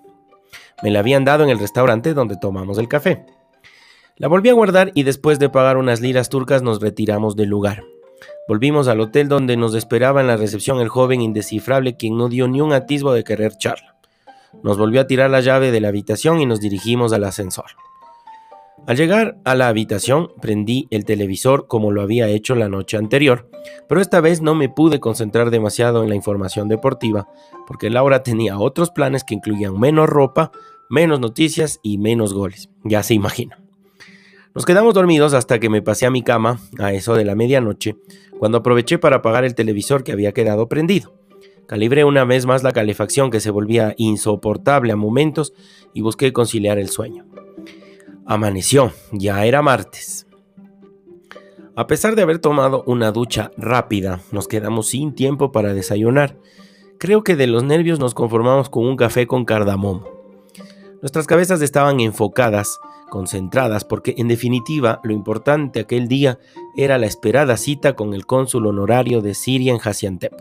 Me 0.83 0.91
la 0.91 0.99
habían 0.99 1.25
dado 1.25 1.45
en 1.45 1.51
el 1.51 1.61
restaurante 1.61 2.13
donde 2.13 2.37
tomamos 2.37 2.77
el 2.77 2.89
café. 2.89 3.25
La 4.17 4.27
volví 4.27 4.49
a 4.49 4.55
guardar 4.55 4.91
y 4.95 5.05
después 5.05 5.39
de 5.39 5.49
pagar 5.49 5.77
unas 5.77 6.01
liras 6.01 6.29
turcas 6.29 6.63
nos 6.63 6.81
retiramos 6.81 7.37
del 7.37 7.51
lugar. 7.51 7.85
Volvimos 8.49 8.89
al 8.89 9.01
hotel 9.01 9.29
donde 9.29 9.57
nos 9.57 9.75
esperaba 9.75 10.21
en 10.21 10.27
la 10.27 10.37
recepción 10.37 10.81
el 10.81 10.89
joven 10.89 11.21
indescifrable 11.21 11.97
quien 11.97 12.17
no 12.17 12.29
dio 12.29 12.49
ni 12.49 12.61
un 12.61 12.73
atisbo 12.73 13.13
de 13.13 13.23
querer 13.23 13.57
charla. 13.57 13.97
Nos 14.63 14.79
volvió 14.79 15.01
a 15.01 15.07
tirar 15.07 15.31
la 15.31 15.41
llave 15.41 15.71
de 15.71 15.81
la 15.81 15.89
habitación 15.89 16.41
y 16.41 16.47
nos 16.47 16.61
dirigimos 16.61 17.13
al 17.13 17.25
ascensor. 17.25 17.67
Al 18.85 18.97
llegar 18.97 19.39
a 19.45 19.55
la 19.55 19.69
habitación 19.69 20.33
prendí 20.41 20.89
el 20.91 21.05
televisor 21.05 21.69
como 21.69 21.93
lo 21.93 22.03
había 22.03 22.27
hecho 22.29 22.57
la 22.57 22.69
noche 22.69 22.97
anterior, 22.97 23.49
pero 23.89 24.01
esta 24.01 24.21
vez 24.21 24.43
no 24.43 24.57
me 24.57 24.69
pude 24.69 24.99
concentrar 24.99 25.51
demasiado 25.51 26.03
en 26.03 26.09
la 26.09 26.17
información 26.17 26.69
deportiva, 26.69 27.29
porque 27.69 27.91
Laura 27.91 28.25
tenía 28.25 28.59
otros 28.59 28.91
planes 28.91 29.23
que 29.23 29.35
incluían 29.35 29.79
menos 29.79 30.09
ropa, 30.09 30.51
menos 30.91 31.21
noticias 31.21 31.79
y 31.85 31.99
menos 31.99 32.35
goles, 32.35 32.71
ya 32.83 33.05
se 33.05 33.15
imagina. 33.15 33.63
Nos 34.55 34.67
quedamos 34.67 34.93
dormidos 34.93 35.33
hasta 35.33 35.59
que 35.59 35.71
me 35.71 35.81
pasé 35.81 36.05
a 36.05 36.11
mi 36.11 36.23
cama, 36.23 36.61
a 36.79 36.93
eso 36.93 37.15
de 37.15 37.25
la 37.25 37.35
medianoche, 37.35 37.97
cuando 38.39 38.59
aproveché 38.59 38.99
para 38.99 39.17
apagar 39.17 39.45
el 39.45 39.55
televisor 39.55 40.05
que 40.05 40.13
había 40.13 40.33
quedado 40.33 40.69
prendido. 40.69 41.15
Calibré 41.67 42.05
una 42.05 42.27
vez 42.27 42.45
más 42.45 42.63
la 42.63 42.73
calefacción 42.73 43.31
que 43.31 43.41
se 43.41 43.51
volvía 43.51 43.95
insoportable 43.97 44.93
a 44.93 44.97
momentos 44.97 45.55
y 45.95 46.03
busqué 46.03 46.35
conciliar 46.35 46.79
el 46.79 46.91
sueño. 46.91 47.25
Amaneció, 48.27 48.93
ya 49.11 49.47
era 49.47 49.63
martes. 49.63 50.27
A 51.75 51.87
pesar 51.87 52.15
de 52.15 52.21
haber 52.21 52.39
tomado 52.39 52.85
una 52.87 53.11
ducha 53.11 53.53
rápida, 53.57 54.21
nos 54.33 54.49
quedamos 54.49 54.89
sin 54.89 55.15
tiempo 55.15 55.51
para 55.51 55.73
desayunar. 55.73 56.37
Creo 56.99 57.25
que 57.25 57.37
de 57.37 57.47
los 57.47 57.65
nervios 57.65 57.99
nos 57.99 58.13
conformamos 58.13 58.69
con 58.69 58.85
un 58.85 58.97
café 58.97 59.27
con 59.27 59.47
cardamomo. 59.47 60.07
Nuestras 61.01 61.27
cabezas 61.27 61.63
estaban 61.63 62.01
enfocadas 62.01 62.79
concentradas, 63.13 63.85
porque 63.85 64.15
en 64.17 64.27
definitiva 64.27 64.99
lo 65.05 65.13
importante 65.13 65.81
aquel 65.81 66.09
día 66.09 66.39
era 66.75 66.97
la 66.97 67.05
esperada 67.05 67.59
cita 67.59 67.95
con 67.95 68.15
el 68.15 68.25
cónsul 68.25 68.67
honorario 68.67 69.21
de 69.21 69.35
Siria 69.35 69.75
en 69.75 69.81
Hasiantep. 69.85 70.33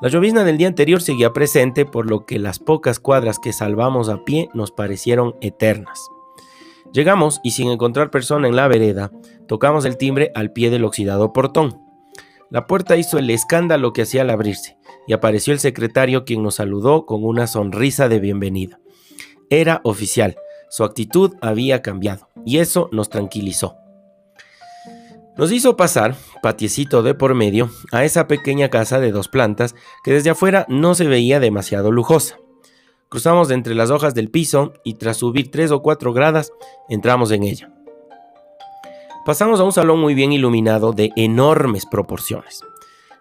La 0.00 0.08
llovizna 0.08 0.44
del 0.44 0.58
día 0.58 0.68
anterior 0.68 1.02
seguía 1.02 1.32
presente, 1.32 1.84
por 1.84 2.08
lo 2.08 2.24
que 2.24 2.38
las 2.38 2.60
pocas 2.60 3.00
cuadras 3.00 3.40
que 3.40 3.52
salvamos 3.52 4.08
a 4.08 4.22
pie 4.22 4.48
nos 4.54 4.70
parecieron 4.70 5.34
eternas. 5.40 6.08
Llegamos 6.92 7.40
y 7.42 7.50
sin 7.50 7.68
encontrar 7.68 8.12
persona 8.12 8.46
en 8.46 8.54
la 8.54 8.68
vereda, 8.68 9.10
tocamos 9.48 9.84
el 9.86 9.96
timbre 9.96 10.30
al 10.36 10.52
pie 10.52 10.70
del 10.70 10.84
oxidado 10.84 11.32
portón. 11.32 11.80
La 12.48 12.68
puerta 12.68 12.96
hizo 12.96 13.18
el 13.18 13.28
escándalo 13.28 13.92
que 13.92 14.02
hacía 14.02 14.22
al 14.22 14.30
abrirse, 14.30 14.78
y 15.08 15.14
apareció 15.14 15.52
el 15.52 15.58
secretario 15.58 16.24
quien 16.24 16.44
nos 16.44 16.54
saludó 16.54 17.06
con 17.06 17.24
una 17.24 17.48
sonrisa 17.48 18.08
de 18.08 18.20
bienvenida. 18.20 18.78
Era 19.50 19.80
oficial, 19.82 20.36
su 20.76 20.84
actitud 20.84 21.36
había 21.40 21.80
cambiado 21.80 22.28
y 22.44 22.58
eso 22.58 22.90
nos 22.92 23.08
tranquilizó. 23.08 23.78
Nos 25.38 25.50
hizo 25.50 25.74
pasar, 25.74 26.16
patiecito 26.42 27.02
de 27.02 27.14
por 27.14 27.34
medio, 27.34 27.70
a 27.92 28.04
esa 28.04 28.26
pequeña 28.28 28.68
casa 28.68 29.00
de 29.00 29.10
dos 29.10 29.28
plantas 29.28 29.74
que 30.04 30.12
desde 30.12 30.28
afuera 30.28 30.66
no 30.68 30.94
se 30.94 31.06
veía 31.06 31.40
demasiado 31.40 31.92
lujosa. 31.92 32.36
Cruzamos 33.08 33.50
entre 33.52 33.74
las 33.74 33.90
hojas 33.90 34.14
del 34.14 34.30
piso 34.30 34.74
y 34.84 34.96
tras 34.96 35.16
subir 35.16 35.50
tres 35.50 35.70
o 35.70 35.80
cuatro 35.80 36.12
gradas 36.12 36.52
entramos 36.90 37.30
en 37.30 37.44
ella. 37.44 37.72
Pasamos 39.24 39.60
a 39.60 39.64
un 39.64 39.72
salón 39.72 39.98
muy 39.98 40.12
bien 40.12 40.32
iluminado 40.32 40.92
de 40.92 41.10
enormes 41.16 41.86
proporciones. 41.86 42.62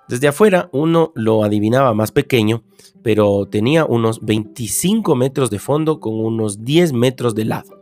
Desde 0.08 0.28
afuera 0.28 0.70
uno 0.72 1.12
lo 1.16 1.44
adivinaba 1.44 1.94
más 1.94 2.12
pequeño, 2.12 2.64
pero 3.02 3.48
tenía 3.48 3.86
unos 3.86 4.24
25 4.24 5.16
metros 5.16 5.50
de 5.50 5.60
fondo 5.60 6.00
con 6.00 6.14
unos 6.14 6.64
10 6.64 6.94
metros 6.94 7.34
de 7.36 7.46
lado. 7.46 7.82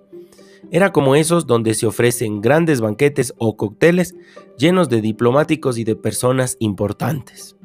Era 0.72 0.92
como 0.92 1.16
esos 1.16 1.46
donde 1.46 1.74
se 1.74 1.86
ofrecen 1.86 2.42
grandes 2.42 2.82
banquetes 2.82 3.34
o 3.38 3.58
cócteles 3.58 4.16
llenos 4.58 4.90
de 4.90 5.02
diplomáticos 5.02 5.78
y 5.78 5.84
de 5.84 5.96
personas 5.96 6.56
importantes. 6.60 7.56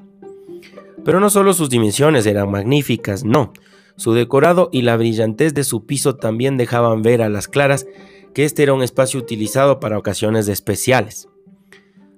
Pero 1.04 1.20
no 1.20 1.30
solo 1.30 1.54
sus 1.54 1.70
dimensiones 1.70 2.26
eran 2.26 2.50
magníficas, 2.50 3.24
no, 3.24 3.52
su 3.96 4.12
decorado 4.12 4.68
y 4.72 4.82
la 4.82 4.96
brillantez 4.96 5.54
de 5.54 5.64
su 5.64 5.86
piso 5.86 6.16
también 6.16 6.56
dejaban 6.56 7.02
ver 7.02 7.22
a 7.22 7.28
las 7.28 7.48
claras 7.48 7.86
que 8.34 8.44
este 8.44 8.62
era 8.62 8.74
un 8.74 8.82
espacio 8.82 9.18
utilizado 9.18 9.80
para 9.80 9.98
ocasiones 9.98 10.48
especiales. 10.48 11.28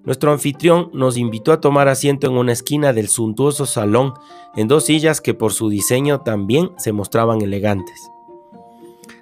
Nuestro 0.04 0.32
anfitrión 0.32 0.90
nos 0.94 1.18
invitó 1.18 1.52
a 1.52 1.60
tomar 1.60 1.88
asiento 1.88 2.26
en 2.26 2.32
una 2.32 2.52
esquina 2.52 2.92
del 2.92 3.08
suntuoso 3.08 3.66
salón, 3.66 4.14
en 4.56 4.66
dos 4.66 4.86
sillas 4.86 5.20
que 5.20 5.34
por 5.34 5.52
su 5.52 5.68
diseño 5.68 6.20
también 6.20 6.70
se 6.78 6.92
mostraban 6.92 7.42
elegantes. 7.42 8.10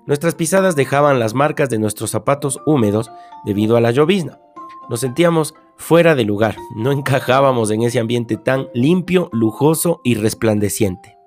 Nuestras 0.06 0.34
pisadas 0.34 0.76
dejaban 0.76 1.18
las 1.18 1.34
marcas 1.34 1.68
de 1.68 1.78
nuestros 1.78 2.10
zapatos 2.10 2.60
húmedos 2.64 3.10
debido 3.44 3.76
a 3.76 3.80
la 3.80 3.90
llovizna. 3.90 4.38
Nos 4.88 5.00
sentíamos 5.00 5.54
fuera 5.76 6.14
de 6.14 6.24
lugar, 6.24 6.56
no 6.76 6.92
encajábamos 6.92 7.70
en 7.70 7.82
ese 7.82 7.98
ambiente 7.98 8.36
tan 8.36 8.68
limpio, 8.72 9.28
lujoso 9.32 10.00
y 10.04 10.14
resplandeciente. 10.14 11.18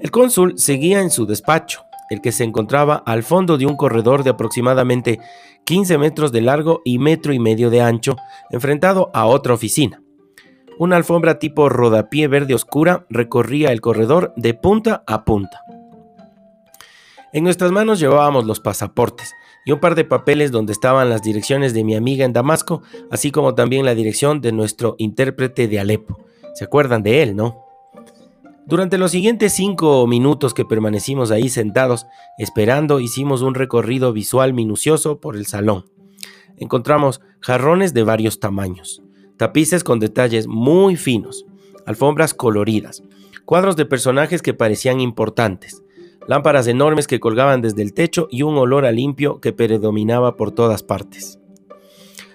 El 0.00 0.10
cónsul 0.10 0.56
seguía 0.56 1.00
en 1.00 1.10
su 1.10 1.26
despacho, 1.26 1.82
el 2.10 2.20
que 2.20 2.32
se 2.32 2.44
encontraba 2.44 2.96
al 3.06 3.22
fondo 3.22 3.58
de 3.58 3.66
un 3.66 3.76
corredor 3.76 4.22
de 4.22 4.30
aproximadamente 4.30 5.20
15 5.64 5.98
metros 5.98 6.32
de 6.32 6.40
largo 6.40 6.82
y 6.84 6.98
metro 6.98 7.32
y 7.32 7.38
medio 7.38 7.70
de 7.70 7.80
ancho, 7.80 8.16
enfrentado 8.50 9.10
a 9.14 9.26
otra 9.26 9.54
oficina. 9.54 10.02
Una 10.78 10.96
alfombra 10.96 11.38
tipo 11.38 11.68
rodapié 11.68 12.28
verde 12.28 12.54
oscura 12.54 13.06
recorría 13.08 13.70
el 13.70 13.80
corredor 13.80 14.32
de 14.36 14.54
punta 14.54 15.04
a 15.06 15.24
punta. 15.24 15.60
En 17.32 17.44
nuestras 17.44 17.72
manos 17.72 18.00
llevábamos 18.00 18.44
los 18.44 18.60
pasaportes 18.60 19.34
y 19.64 19.72
un 19.72 19.80
par 19.80 19.94
de 19.94 20.04
papeles 20.04 20.52
donde 20.52 20.72
estaban 20.72 21.08
las 21.08 21.22
direcciones 21.22 21.74
de 21.74 21.84
mi 21.84 21.96
amiga 21.96 22.24
en 22.24 22.32
Damasco, 22.32 22.82
así 23.10 23.30
como 23.30 23.54
también 23.54 23.84
la 23.84 23.94
dirección 23.94 24.40
de 24.40 24.52
nuestro 24.52 24.94
intérprete 24.98 25.66
de 25.68 25.80
Alepo. 25.80 26.18
¿Se 26.54 26.64
acuerdan 26.64 27.02
de 27.02 27.22
él, 27.22 27.34
no? 27.34 27.63
Durante 28.66 28.96
los 28.96 29.10
siguientes 29.10 29.52
cinco 29.52 30.06
minutos 30.06 30.54
que 30.54 30.64
permanecimos 30.64 31.30
ahí 31.30 31.50
sentados, 31.50 32.06
esperando, 32.38 32.98
hicimos 32.98 33.42
un 33.42 33.54
recorrido 33.54 34.14
visual 34.14 34.54
minucioso 34.54 35.20
por 35.20 35.36
el 35.36 35.44
salón. 35.44 35.84
Encontramos 36.56 37.20
jarrones 37.40 37.92
de 37.92 38.04
varios 38.04 38.40
tamaños, 38.40 39.02
tapices 39.36 39.84
con 39.84 39.98
detalles 39.98 40.46
muy 40.46 40.96
finos, 40.96 41.44
alfombras 41.84 42.32
coloridas, 42.32 43.02
cuadros 43.44 43.76
de 43.76 43.84
personajes 43.84 44.40
que 44.40 44.54
parecían 44.54 44.98
importantes, 45.02 45.82
lámparas 46.26 46.66
enormes 46.66 47.06
que 47.06 47.20
colgaban 47.20 47.60
desde 47.60 47.82
el 47.82 47.92
techo 47.92 48.28
y 48.30 48.44
un 48.44 48.56
olor 48.56 48.86
a 48.86 48.92
limpio 48.92 49.40
que 49.40 49.52
predominaba 49.52 50.36
por 50.36 50.52
todas 50.52 50.82
partes. 50.82 51.38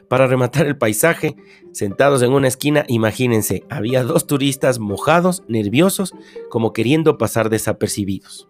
Para 0.09 0.27
rematar 0.27 0.65
el 0.65 0.77
paisaje, 0.77 1.35
sentados 1.71 2.23
en 2.23 2.33
una 2.33 2.47
esquina, 2.47 2.83
imagínense, 2.87 3.63
había 3.69 4.03
dos 4.03 4.25
turistas 4.25 4.79
mojados, 4.79 5.43
nerviosos, 5.47 6.15
como 6.49 6.73
queriendo 6.73 7.17
pasar 7.17 7.49
desapercibidos. 7.49 8.49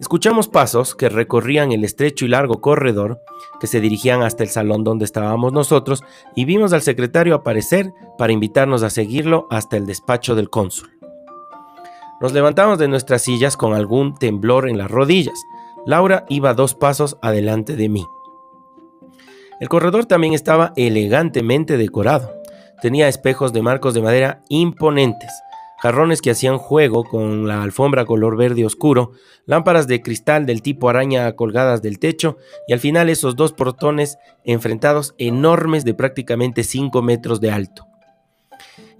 Escuchamos 0.00 0.48
pasos 0.48 0.94
que 0.94 1.08
recorrían 1.08 1.72
el 1.72 1.84
estrecho 1.84 2.24
y 2.24 2.28
largo 2.28 2.60
corredor 2.60 3.20
que 3.60 3.66
se 3.66 3.80
dirigían 3.80 4.22
hasta 4.22 4.42
el 4.42 4.48
salón 4.48 4.82
donde 4.82 5.04
estábamos 5.04 5.52
nosotros 5.52 6.02
y 6.34 6.46
vimos 6.46 6.72
al 6.72 6.82
secretario 6.82 7.34
aparecer 7.34 7.92
para 8.18 8.32
invitarnos 8.32 8.82
a 8.82 8.90
seguirlo 8.90 9.46
hasta 9.50 9.76
el 9.76 9.86
despacho 9.86 10.34
del 10.34 10.50
cónsul. 10.50 10.90
Nos 12.20 12.32
levantamos 12.32 12.78
de 12.78 12.88
nuestras 12.88 13.22
sillas 13.22 13.56
con 13.56 13.72
algún 13.72 14.14
temblor 14.14 14.68
en 14.68 14.78
las 14.78 14.90
rodillas. 14.90 15.38
Laura 15.86 16.24
iba 16.28 16.54
dos 16.54 16.74
pasos 16.74 17.16
adelante 17.22 17.76
de 17.76 17.88
mí. 17.88 18.04
El 19.60 19.68
corredor 19.68 20.06
también 20.06 20.34
estaba 20.34 20.72
elegantemente 20.76 21.76
decorado. 21.76 22.42
Tenía 22.82 23.08
espejos 23.08 23.52
de 23.52 23.62
marcos 23.62 23.94
de 23.94 24.02
madera 24.02 24.40
imponentes, 24.48 25.30
jarrones 25.78 26.20
que 26.20 26.30
hacían 26.30 26.58
juego 26.58 27.04
con 27.04 27.46
la 27.46 27.62
alfombra 27.62 28.04
color 28.04 28.36
verde 28.36 28.64
oscuro, 28.64 29.12
lámparas 29.46 29.86
de 29.86 30.02
cristal 30.02 30.44
del 30.44 30.60
tipo 30.60 30.88
araña 30.88 31.34
colgadas 31.36 31.82
del 31.82 31.98
techo 31.98 32.36
y 32.66 32.72
al 32.72 32.80
final 32.80 33.08
esos 33.08 33.36
dos 33.36 33.52
portones 33.52 34.18
enfrentados 34.44 35.14
enormes 35.18 35.84
de 35.84 35.94
prácticamente 35.94 36.64
5 36.64 37.00
metros 37.02 37.40
de 37.40 37.50
alto. 37.50 37.86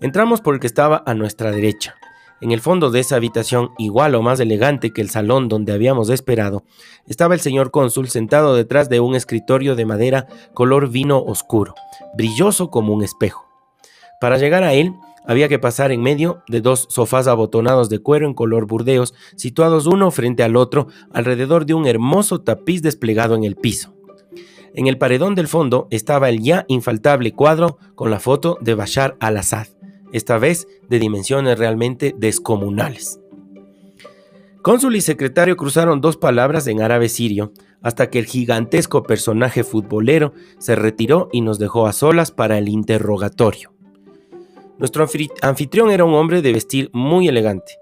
Entramos 0.00 0.40
por 0.40 0.54
el 0.54 0.60
que 0.60 0.66
estaba 0.66 1.02
a 1.06 1.14
nuestra 1.14 1.50
derecha. 1.50 1.96
En 2.44 2.52
el 2.52 2.60
fondo 2.60 2.90
de 2.90 3.00
esa 3.00 3.16
habitación, 3.16 3.70
igual 3.78 4.14
o 4.14 4.20
más 4.20 4.38
elegante 4.38 4.90
que 4.90 5.00
el 5.00 5.08
salón 5.08 5.48
donde 5.48 5.72
habíamos 5.72 6.10
esperado, 6.10 6.62
estaba 7.06 7.32
el 7.32 7.40
señor 7.40 7.70
cónsul 7.70 8.10
sentado 8.10 8.54
detrás 8.54 8.90
de 8.90 9.00
un 9.00 9.14
escritorio 9.14 9.76
de 9.76 9.86
madera 9.86 10.26
color 10.52 10.90
vino 10.90 11.22
oscuro, 11.22 11.74
brilloso 12.14 12.68
como 12.68 12.92
un 12.92 13.02
espejo. 13.02 13.46
Para 14.20 14.36
llegar 14.36 14.62
a 14.62 14.74
él, 14.74 14.92
había 15.26 15.48
que 15.48 15.58
pasar 15.58 15.90
en 15.90 16.02
medio 16.02 16.42
de 16.46 16.60
dos 16.60 16.86
sofás 16.90 17.28
abotonados 17.28 17.88
de 17.88 18.00
cuero 18.00 18.26
en 18.26 18.34
color 18.34 18.66
burdeos, 18.66 19.14
situados 19.36 19.86
uno 19.86 20.10
frente 20.10 20.42
al 20.42 20.56
otro, 20.56 20.88
alrededor 21.14 21.64
de 21.64 21.72
un 21.72 21.86
hermoso 21.86 22.42
tapiz 22.42 22.82
desplegado 22.82 23.36
en 23.36 23.44
el 23.44 23.56
piso. 23.56 23.94
En 24.74 24.86
el 24.86 24.98
paredón 24.98 25.34
del 25.34 25.48
fondo 25.48 25.88
estaba 25.90 26.28
el 26.28 26.42
ya 26.42 26.66
infaltable 26.68 27.32
cuadro 27.32 27.78
con 27.94 28.10
la 28.10 28.20
foto 28.20 28.58
de 28.60 28.74
Bashar 28.74 29.16
al-Assad, 29.18 29.68
esta 30.14 30.38
vez 30.38 30.66
de 30.88 30.98
dimensiones 30.98 31.58
realmente 31.58 32.14
descomunales. 32.16 33.20
Cónsul 34.62 34.96
y 34.96 35.02
secretario 35.02 35.56
cruzaron 35.56 36.00
dos 36.00 36.16
palabras 36.16 36.66
en 36.68 36.80
árabe 36.80 37.10
sirio, 37.10 37.52
hasta 37.82 38.08
que 38.08 38.20
el 38.20 38.24
gigantesco 38.24 39.02
personaje 39.02 39.62
futbolero 39.62 40.32
se 40.58 40.76
retiró 40.76 41.28
y 41.32 41.42
nos 41.42 41.58
dejó 41.58 41.86
a 41.86 41.92
solas 41.92 42.30
para 42.30 42.56
el 42.56 42.68
interrogatorio. 42.68 43.74
Nuestro 44.78 45.06
anfitrión 45.42 45.90
era 45.90 46.04
un 46.04 46.14
hombre 46.14 46.40
de 46.42 46.52
vestir 46.52 46.90
muy 46.94 47.28
elegante. 47.28 47.72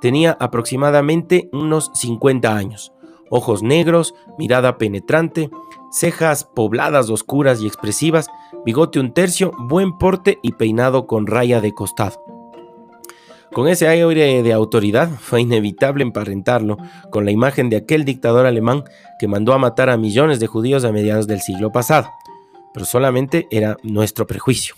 Tenía 0.00 0.36
aproximadamente 0.38 1.48
unos 1.52 1.90
50 1.94 2.54
años, 2.54 2.92
ojos 3.30 3.62
negros, 3.62 4.14
mirada 4.38 4.78
penetrante, 4.78 5.50
cejas 5.90 6.44
pobladas, 6.44 7.10
oscuras 7.10 7.60
y 7.60 7.66
expresivas, 7.66 8.28
bigote 8.64 9.00
un 9.00 9.12
tercio, 9.12 9.52
buen 9.58 9.96
porte 9.98 10.38
y 10.42 10.52
peinado 10.52 11.06
con 11.06 11.26
raya 11.26 11.60
de 11.60 11.72
costado. 11.72 12.22
Con 13.52 13.68
ese 13.68 13.88
aire 13.88 14.42
de 14.42 14.52
autoridad 14.52 15.08
fue 15.08 15.40
inevitable 15.40 16.02
emparentarlo 16.02 16.76
con 17.10 17.24
la 17.24 17.30
imagen 17.30 17.70
de 17.70 17.76
aquel 17.76 18.04
dictador 18.04 18.44
alemán 18.44 18.84
que 19.18 19.28
mandó 19.28 19.54
a 19.54 19.58
matar 19.58 19.88
a 19.88 19.96
millones 19.96 20.40
de 20.40 20.46
judíos 20.46 20.84
a 20.84 20.92
mediados 20.92 21.26
del 21.26 21.40
siglo 21.40 21.72
pasado, 21.72 22.10
pero 22.74 22.84
solamente 22.84 23.46
era 23.50 23.78
nuestro 23.82 24.26
prejuicio. 24.26 24.74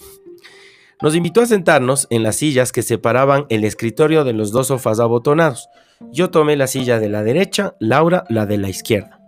Nos 1.01 1.15
invitó 1.15 1.43
a 1.43 1.47
sentarnos 1.47 2.09
en 2.11 2.25
las 2.25 2.37
sillas 2.37 2.73
que 2.73 2.83
separaban 2.83 3.47
el 3.51 3.65
escritorio 3.65 4.25
de 4.25 4.33
los 4.33 4.51
dos 4.51 4.67
sofás 4.67 4.99
abotonados. 4.99 5.69
Yo 6.11 6.31
tomé 6.31 6.57
la 6.57 6.67
silla 6.67 6.99
de 6.99 7.09
la 7.09 7.23
derecha, 7.23 7.75
Laura 7.79 8.25
la 8.29 8.47
de 8.47 8.59
la 8.59 8.69
izquierda. 8.69 9.21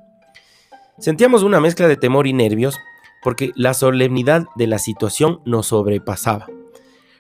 Sentíamos 0.99 1.45
una 1.45 1.61
mezcla 1.61 1.87
de 1.87 1.97
temor 1.97 2.27
y 2.27 2.33
nervios 2.33 2.77
porque 3.23 3.53
la 3.55 3.75
solemnidad 3.75 4.47
de 4.57 4.67
la 4.67 4.79
situación 4.79 5.41
nos 5.45 5.69
sobrepasaba. 5.69 6.49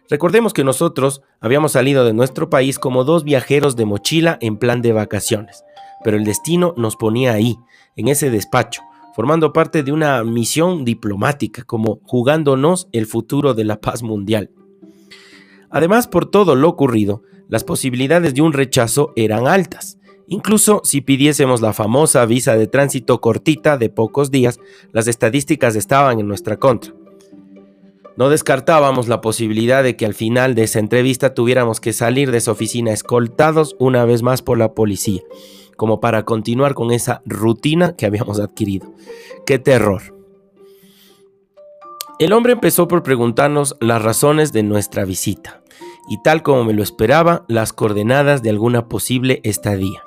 Recordemos 0.08 0.52
que 0.52 0.64
nosotros 0.64 1.22
habíamos 1.40 1.72
salido 1.72 2.04
de 2.04 2.12
nuestro 2.12 2.50
país 2.50 2.80
como 2.80 3.04
dos 3.04 3.22
viajeros 3.22 3.76
de 3.76 3.84
mochila 3.84 4.36
en 4.40 4.56
plan 4.56 4.82
de 4.82 4.92
vacaciones, 4.92 5.64
pero 6.02 6.16
el 6.16 6.24
destino 6.24 6.74
nos 6.76 6.96
ponía 6.96 7.32
ahí, 7.32 7.56
en 7.94 8.08
ese 8.08 8.30
despacho, 8.30 8.82
formando 9.20 9.52
parte 9.52 9.82
de 9.82 9.92
una 9.92 10.24
misión 10.24 10.86
diplomática, 10.86 11.62
como 11.64 12.00
jugándonos 12.04 12.88
el 12.90 13.04
futuro 13.04 13.52
de 13.52 13.64
la 13.64 13.78
paz 13.78 14.02
mundial. 14.02 14.48
Además, 15.68 16.08
por 16.08 16.24
todo 16.24 16.54
lo 16.54 16.70
ocurrido, 16.70 17.20
las 17.46 17.62
posibilidades 17.62 18.32
de 18.32 18.40
un 18.40 18.54
rechazo 18.54 19.12
eran 19.16 19.46
altas. 19.46 19.98
Incluso 20.26 20.80
si 20.84 21.02
pidiésemos 21.02 21.60
la 21.60 21.74
famosa 21.74 22.24
visa 22.24 22.56
de 22.56 22.66
tránsito 22.66 23.20
cortita 23.20 23.76
de 23.76 23.90
pocos 23.90 24.30
días, 24.30 24.58
las 24.90 25.06
estadísticas 25.06 25.76
estaban 25.76 26.18
en 26.18 26.26
nuestra 26.26 26.56
contra. 26.56 26.94
No 28.16 28.30
descartábamos 28.30 29.06
la 29.06 29.20
posibilidad 29.20 29.82
de 29.82 29.96
que 29.96 30.06
al 30.06 30.14
final 30.14 30.54
de 30.54 30.62
esa 30.62 30.78
entrevista 30.78 31.34
tuviéramos 31.34 31.78
que 31.78 31.92
salir 31.92 32.30
de 32.30 32.38
esa 32.38 32.52
oficina 32.52 32.92
escoltados 32.92 33.76
una 33.78 34.06
vez 34.06 34.22
más 34.22 34.40
por 34.40 34.56
la 34.56 34.72
policía 34.72 35.20
como 35.80 35.98
para 35.98 36.26
continuar 36.26 36.74
con 36.74 36.90
esa 36.90 37.22
rutina 37.24 37.96
que 37.96 38.04
habíamos 38.04 38.38
adquirido. 38.38 38.92
¡Qué 39.46 39.58
terror! 39.58 40.14
El 42.18 42.34
hombre 42.34 42.52
empezó 42.52 42.86
por 42.86 43.02
preguntarnos 43.02 43.78
las 43.80 44.02
razones 44.02 44.52
de 44.52 44.62
nuestra 44.62 45.06
visita 45.06 45.62
y 46.06 46.20
tal 46.22 46.42
como 46.42 46.64
me 46.64 46.74
lo 46.74 46.82
esperaba, 46.82 47.46
las 47.48 47.72
coordenadas 47.72 48.42
de 48.42 48.50
alguna 48.50 48.88
posible 48.88 49.40
estadía. 49.42 50.04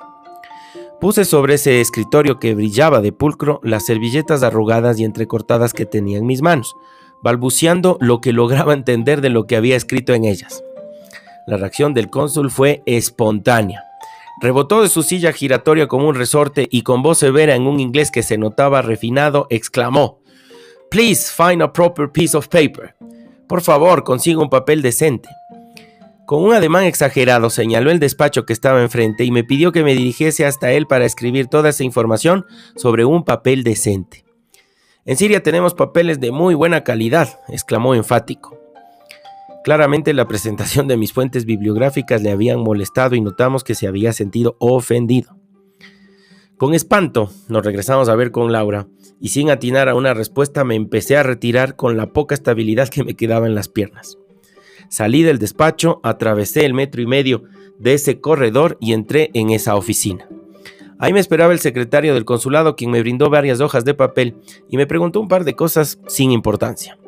Puse 1.00 1.24
sobre 1.24 1.54
ese 1.54 1.80
escritorio 1.80 2.38
que 2.38 2.54
brillaba 2.54 3.00
de 3.00 3.10
pulcro 3.10 3.58
las 3.64 3.84
servilletas 3.84 4.44
arrugadas 4.44 5.00
y 5.00 5.04
entrecortadas 5.04 5.72
que 5.72 5.86
tenía 5.86 6.18
en 6.18 6.26
mis 6.26 6.40
manos, 6.40 6.76
balbuceando 7.20 7.98
lo 8.00 8.20
que 8.20 8.32
lograba 8.32 8.74
entender 8.74 9.20
de 9.20 9.30
lo 9.30 9.48
que 9.48 9.56
había 9.56 9.74
escrito 9.74 10.14
en 10.14 10.24
ellas. 10.24 10.62
La 11.48 11.56
reacción 11.56 11.94
del 11.94 12.10
cónsul 12.10 12.52
fue 12.52 12.84
espontánea. 12.86 13.83
Rebotó 14.40 14.82
de 14.82 14.88
su 14.88 15.02
silla 15.02 15.32
giratoria 15.32 15.86
como 15.86 16.08
un 16.08 16.14
resorte 16.14 16.66
y 16.70 16.82
con 16.82 17.02
voz 17.02 17.18
severa 17.18 17.54
en 17.54 17.66
un 17.66 17.80
inglés 17.80 18.10
que 18.10 18.22
se 18.22 18.36
notaba 18.36 18.82
refinado, 18.82 19.46
exclamó: 19.50 20.20
Please 20.90 21.32
find 21.32 21.62
a 21.62 21.72
proper 21.72 22.10
piece 22.10 22.36
of 22.36 22.48
paper. 22.48 22.94
Por 23.48 23.62
favor, 23.62 24.04
consiga 24.04 24.40
un 24.40 24.50
papel 24.50 24.82
decente. 24.82 25.28
Con 26.26 26.42
un 26.42 26.54
ademán 26.54 26.84
exagerado 26.84 27.50
señaló 27.50 27.90
el 27.90 28.00
despacho 28.00 28.46
que 28.46 28.54
estaba 28.54 28.80
enfrente 28.80 29.24
y 29.24 29.30
me 29.30 29.44
pidió 29.44 29.72
que 29.72 29.84
me 29.84 29.94
dirigiese 29.94 30.46
hasta 30.46 30.72
él 30.72 30.86
para 30.86 31.04
escribir 31.04 31.48
toda 31.48 31.68
esa 31.68 31.84
información 31.84 32.46
sobre 32.76 33.04
un 33.04 33.24
papel 33.24 33.62
decente. 33.62 34.24
En 35.04 35.18
Siria 35.18 35.42
tenemos 35.42 35.74
papeles 35.74 36.20
de 36.20 36.32
muy 36.32 36.54
buena 36.54 36.82
calidad, 36.82 37.40
exclamó 37.48 37.94
enfático. 37.94 38.63
Claramente 39.64 40.12
la 40.12 40.28
presentación 40.28 40.88
de 40.88 40.98
mis 40.98 41.14
fuentes 41.14 41.46
bibliográficas 41.46 42.22
le 42.22 42.30
habían 42.30 42.60
molestado 42.60 43.14
y 43.14 43.22
notamos 43.22 43.64
que 43.64 43.74
se 43.74 43.86
había 43.86 44.12
sentido 44.12 44.56
ofendido. 44.60 45.38
Con 46.58 46.74
espanto 46.74 47.30
nos 47.48 47.64
regresamos 47.64 48.10
a 48.10 48.14
ver 48.14 48.30
con 48.30 48.52
Laura 48.52 48.86
y 49.22 49.28
sin 49.28 49.48
atinar 49.48 49.88
a 49.88 49.94
una 49.94 50.12
respuesta 50.12 50.64
me 50.64 50.74
empecé 50.74 51.16
a 51.16 51.22
retirar 51.22 51.76
con 51.76 51.96
la 51.96 52.12
poca 52.12 52.34
estabilidad 52.34 52.90
que 52.90 53.04
me 53.04 53.14
quedaba 53.14 53.46
en 53.46 53.54
las 53.54 53.68
piernas. 53.68 54.18
Salí 54.90 55.22
del 55.22 55.38
despacho, 55.38 55.98
atravesé 56.02 56.66
el 56.66 56.74
metro 56.74 57.00
y 57.00 57.06
medio 57.06 57.44
de 57.78 57.94
ese 57.94 58.20
corredor 58.20 58.76
y 58.82 58.92
entré 58.92 59.30
en 59.32 59.48
esa 59.48 59.76
oficina. 59.76 60.28
Ahí 60.98 61.14
me 61.14 61.20
esperaba 61.20 61.54
el 61.54 61.58
secretario 61.58 62.12
del 62.12 62.26
consulado 62.26 62.76
quien 62.76 62.90
me 62.90 63.00
brindó 63.00 63.30
varias 63.30 63.62
hojas 63.62 63.86
de 63.86 63.94
papel 63.94 64.36
y 64.68 64.76
me 64.76 64.86
preguntó 64.86 65.20
un 65.20 65.28
par 65.28 65.44
de 65.44 65.56
cosas 65.56 66.00
sin 66.06 66.32
importancia. 66.32 66.98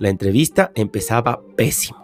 La 0.00 0.08
entrevista 0.08 0.72
empezaba 0.74 1.40
pésimo. 1.56 1.99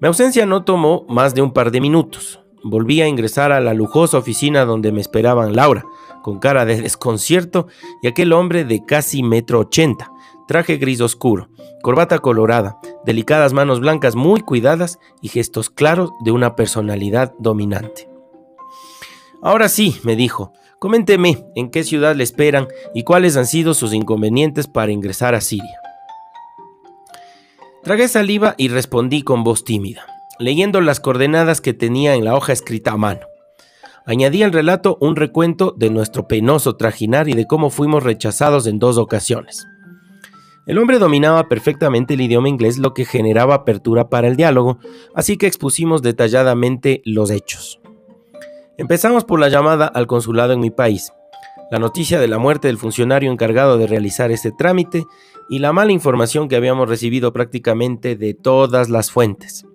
Mi 0.00 0.06
ausencia 0.06 0.46
no 0.46 0.62
tomó 0.62 1.04
más 1.08 1.34
de 1.34 1.42
un 1.42 1.52
par 1.52 1.72
de 1.72 1.80
minutos. 1.80 2.40
Volví 2.62 3.02
a 3.02 3.08
ingresar 3.08 3.50
a 3.50 3.60
la 3.60 3.74
lujosa 3.74 4.18
oficina 4.18 4.64
donde 4.64 4.92
me 4.92 5.00
esperaban 5.00 5.56
Laura, 5.56 5.84
con 6.22 6.38
cara 6.38 6.64
de 6.64 6.80
desconcierto, 6.80 7.66
y 8.00 8.06
aquel 8.06 8.32
hombre 8.32 8.64
de 8.64 8.84
casi 8.84 9.24
metro 9.24 9.58
ochenta, 9.58 10.12
traje 10.46 10.76
gris 10.76 11.00
oscuro, 11.00 11.48
corbata 11.82 12.20
colorada, 12.20 12.78
delicadas 13.04 13.52
manos 13.52 13.80
blancas 13.80 14.14
muy 14.14 14.40
cuidadas 14.40 15.00
y 15.20 15.30
gestos 15.30 15.68
claros 15.68 16.10
de 16.20 16.30
una 16.30 16.54
personalidad 16.54 17.34
dominante. 17.40 18.08
Ahora 19.42 19.68
sí, 19.68 19.98
me 20.04 20.14
dijo, 20.14 20.52
coménteme 20.78 21.44
en 21.56 21.70
qué 21.70 21.82
ciudad 21.82 22.14
le 22.14 22.22
esperan 22.22 22.68
y 22.94 23.02
cuáles 23.02 23.36
han 23.36 23.46
sido 23.46 23.74
sus 23.74 23.92
inconvenientes 23.92 24.68
para 24.68 24.92
ingresar 24.92 25.34
a 25.34 25.40
Siria. 25.40 25.80
Tragué 27.82 28.08
saliva 28.08 28.54
y 28.58 28.68
respondí 28.68 29.22
con 29.22 29.44
voz 29.44 29.64
tímida, 29.64 30.04
leyendo 30.38 30.80
las 30.80 30.98
coordenadas 30.98 31.60
que 31.60 31.74
tenía 31.74 32.14
en 32.14 32.24
la 32.24 32.34
hoja 32.34 32.52
escrita 32.52 32.92
a 32.92 32.96
mano. 32.96 33.20
Añadí 34.04 34.42
al 34.42 34.52
relato 34.52 34.98
un 35.00 35.16
recuento 35.16 35.74
de 35.76 35.88
nuestro 35.88 36.26
penoso 36.26 36.76
trajinar 36.76 37.28
y 37.28 37.34
de 37.34 37.46
cómo 37.46 37.70
fuimos 37.70 38.02
rechazados 38.02 38.66
en 38.66 38.78
dos 38.78 38.98
ocasiones. 38.98 39.66
El 40.66 40.78
hombre 40.78 40.98
dominaba 40.98 41.48
perfectamente 41.48 42.14
el 42.14 42.20
idioma 42.20 42.48
inglés, 42.48 42.78
lo 42.78 42.94
que 42.94 43.04
generaba 43.04 43.54
apertura 43.54 44.10
para 44.10 44.28
el 44.28 44.36
diálogo, 44.36 44.78
así 45.14 45.36
que 45.36 45.46
expusimos 45.46 46.02
detalladamente 46.02 47.00
los 47.04 47.30
hechos. 47.30 47.80
Empezamos 48.76 49.24
por 49.24 49.40
la 49.40 49.48
llamada 49.48 49.86
al 49.86 50.06
consulado 50.06 50.52
en 50.52 50.60
mi 50.60 50.70
país, 50.70 51.12
la 51.70 51.78
noticia 51.78 52.18
de 52.18 52.28
la 52.28 52.38
muerte 52.38 52.68
del 52.68 52.78
funcionario 52.78 53.30
encargado 53.30 53.78
de 53.78 53.86
realizar 53.86 54.30
este 54.30 54.52
trámite 54.52 55.04
y 55.48 55.58
la 55.58 55.72
mala 55.72 55.92
información 55.92 56.48
que 56.48 56.56
habíamos 56.56 56.88
recibido 56.88 57.32
prácticamente 57.32 58.16
de 58.16 58.34
todas 58.34 58.88
las 58.88 59.10
fuentes. 59.10 59.66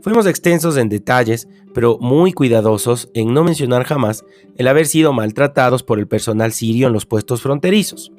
Fuimos 0.00 0.26
extensos 0.26 0.76
en 0.76 0.88
detalles, 0.88 1.48
pero 1.74 1.98
muy 2.00 2.32
cuidadosos 2.32 3.08
en 3.14 3.32
no 3.32 3.44
mencionar 3.44 3.84
jamás 3.84 4.24
el 4.56 4.68
haber 4.68 4.86
sido 4.86 5.12
maltratados 5.12 5.82
por 5.82 5.98
el 5.98 6.08
personal 6.08 6.52
sirio 6.52 6.88
en 6.88 6.92
los 6.92 7.06
puestos 7.06 7.42
fronterizos. 7.42 8.12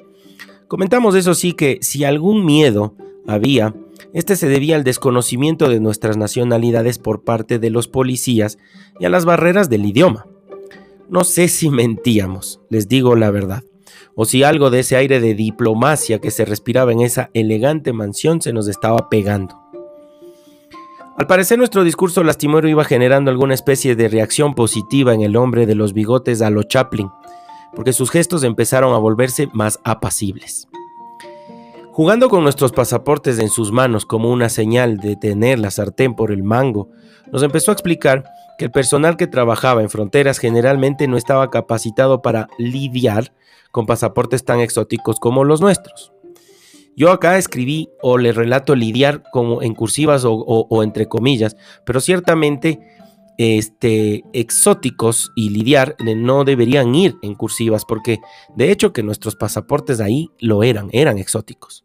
Comentamos 0.68 1.14
eso 1.14 1.34
sí 1.34 1.52
que 1.52 1.78
si 1.82 2.04
algún 2.04 2.44
miedo 2.44 2.94
había, 3.26 3.74
este 4.12 4.36
se 4.36 4.48
debía 4.48 4.76
al 4.76 4.84
desconocimiento 4.84 5.68
de 5.68 5.80
nuestras 5.80 6.16
nacionalidades 6.16 6.98
por 6.98 7.22
parte 7.22 7.58
de 7.58 7.70
los 7.70 7.88
policías 7.88 8.58
y 8.98 9.04
a 9.04 9.10
las 9.10 9.24
barreras 9.24 9.68
del 9.68 9.84
idioma. 9.84 10.26
No 11.10 11.22
sé 11.22 11.48
si 11.48 11.68
mentíamos, 11.68 12.60
les 12.70 12.88
digo 12.88 13.14
la 13.14 13.30
verdad 13.30 13.62
o 14.16 14.24
si 14.24 14.42
algo 14.42 14.70
de 14.70 14.80
ese 14.80 14.96
aire 14.96 15.20
de 15.20 15.34
diplomacia 15.34 16.20
que 16.20 16.30
se 16.30 16.44
respiraba 16.44 16.92
en 16.92 17.00
esa 17.00 17.30
elegante 17.34 17.92
mansión 17.92 18.40
se 18.40 18.52
nos 18.52 18.68
estaba 18.68 19.08
pegando. 19.08 19.60
Al 21.16 21.26
parecer 21.28 21.58
nuestro 21.58 21.84
discurso 21.84 22.24
lastimero 22.24 22.68
iba 22.68 22.84
generando 22.84 23.30
alguna 23.30 23.54
especie 23.54 23.94
de 23.94 24.08
reacción 24.08 24.54
positiva 24.54 25.14
en 25.14 25.22
el 25.22 25.36
hombre 25.36 25.64
de 25.64 25.76
los 25.76 25.92
bigotes 25.92 26.42
a 26.42 26.50
lo 26.50 26.64
Chaplin, 26.64 27.08
porque 27.74 27.92
sus 27.92 28.10
gestos 28.10 28.42
empezaron 28.42 28.94
a 28.94 28.98
volverse 28.98 29.48
más 29.52 29.78
apacibles. 29.84 30.68
Jugando 31.92 32.28
con 32.28 32.42
nuestros 32.42 32.72
pasaportes 32.72 33.38
en 33.38 33.48
sus 33.48 33.70
manos 33.70 34.04
como 34.04 34.32
una 34.32 34.48
señal 34.48 34.96
de 34.96 35.14
tener 35.14 35.60
la 35.60 35.70
sartén 35.70 36.16
por 36.16 36.32
el 36.32 36.42
mango, 36.42 36.88
nos 37.30 37.44
empezó 37.44 37.70
a 37.70 37.74
explicar 37.74 38.24
que 38.58 38.66
el 38.66 38.70
personal 38.70 39.16
que 39.16 39.26
trabajaba 39.26 39.82
en 39.82 39.90
fronteras 39.90 40.38
generalmente 40.38 41.08
no 41.08 41.16
estaba 41.16 41.50
capacitado 41.50 42.22
para 42.22 42.48
lidiar 42.58 43.32
con 43.70 43.86
pasaportes 43.86 44.44
tan 44.44 44.60
exóticos 44.60 45.18
como 45.18 45.44
los 45.44 45.60
nuestros. 45.60 46.12
Yo 46.96 47.10
acá 47.10 47.38
escribí 47.38 47.90
o 48.02 48.18
le 48.18 48.32
relato 48.32 48.76
lidiar 48.76 49.24
como 49.32 49.62
en 49.62 49.74
cursivas 49.74 50.22
o, 50.24 50.82
entre 50.82 51.08
comillas, 51.08 51.56
pero 51.84 52.00
ciertamente 52.00 52.78
este, 53.36 54.22
exóticos 54.32 55.32
y 55.34 55.50
lidiar 55.50 55.96
no 55.98 56.44
deberían 56.44 56.94
ir 56.94 57.16
en 57.22 57.34
cursivas 57.34 57.84
porque 57.84 58.20
de 58.54 58.70
hecho 58.70 58.92
que 58.92 59.02
nuestros 59.02 59.34
pasaportes 59.34 60.00
ahí 60.00 60.30
lo 60.38 60.62
eran, 60.62 60.88
eran 60.92 61.18
exóticos. 61.18 61.84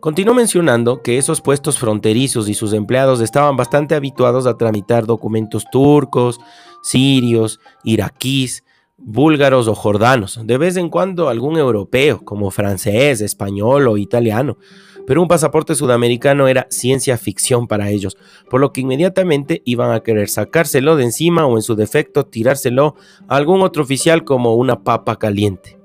Continuó 0.00 0.34
mencionando 0.34 1.02
que 1.02 1.18
esos 1.18 1.40
puestos 1.40 1.78
fronterizos 1.78 2.48
y 2.48 2.54
sus 2.54 2.72
empleados 2.72 3.20
estaban 3.20 3.56
bastante 3.56 3.94
habituados 3.94 4.46
a 4.46 4.56
tramitar 4.56 5.06
documentos 5.06 5.64
turcos, 5.70 6.38
sirios, 6.82 7.60
iraquíes, 7.82 8.64
búlgaros 8.98 9.68
o 9.68 9.74
jordanos, 9.74 10.40
de 10.42 10.58
vez 10.58 10.76
en 10.76 10.90
cuando 10.90 11.28
algún 11.28 11.56
europeo, 11.56 12.24
como 12.24 12.50
francés, 12.50 13.20
español 13.20 13.88
o 13.88 13.96
italiano, 13.96 14.58
pero 15.06 15.22
un 15.22 15.28
pasaporte 15.28 15.74
sudamericano 15.74 16.48
era 16.48 16.66
ciencia 16.70 17.16
ficción 17.16 17.66
para 17.66 17.90
ellos, 17.90 18.16
por 18.50 18.60
lo 18.60 18.72
que 18.72 18.80
inmediatamente 18.80 19.62
iban 19.64 19.92
a 19.92 20.00
querer 20.00 20.28
sacárselo 20.28 20.96
de 20.96 21.04
encima 21.04 21.46
o 21.46 21.56
en 21.56 21.62
su 21.62 21.74
defecto 21.74 22.26
tirárselo 22.26 22.96
a 23.28 23.36
algún 23.36 23.62
otro 23.62 23.82
oficial 23.82 24.24
como 24.24 24.54
una 24.56 24.82
papa 24.82 25.16
caliente. 25.18 25.75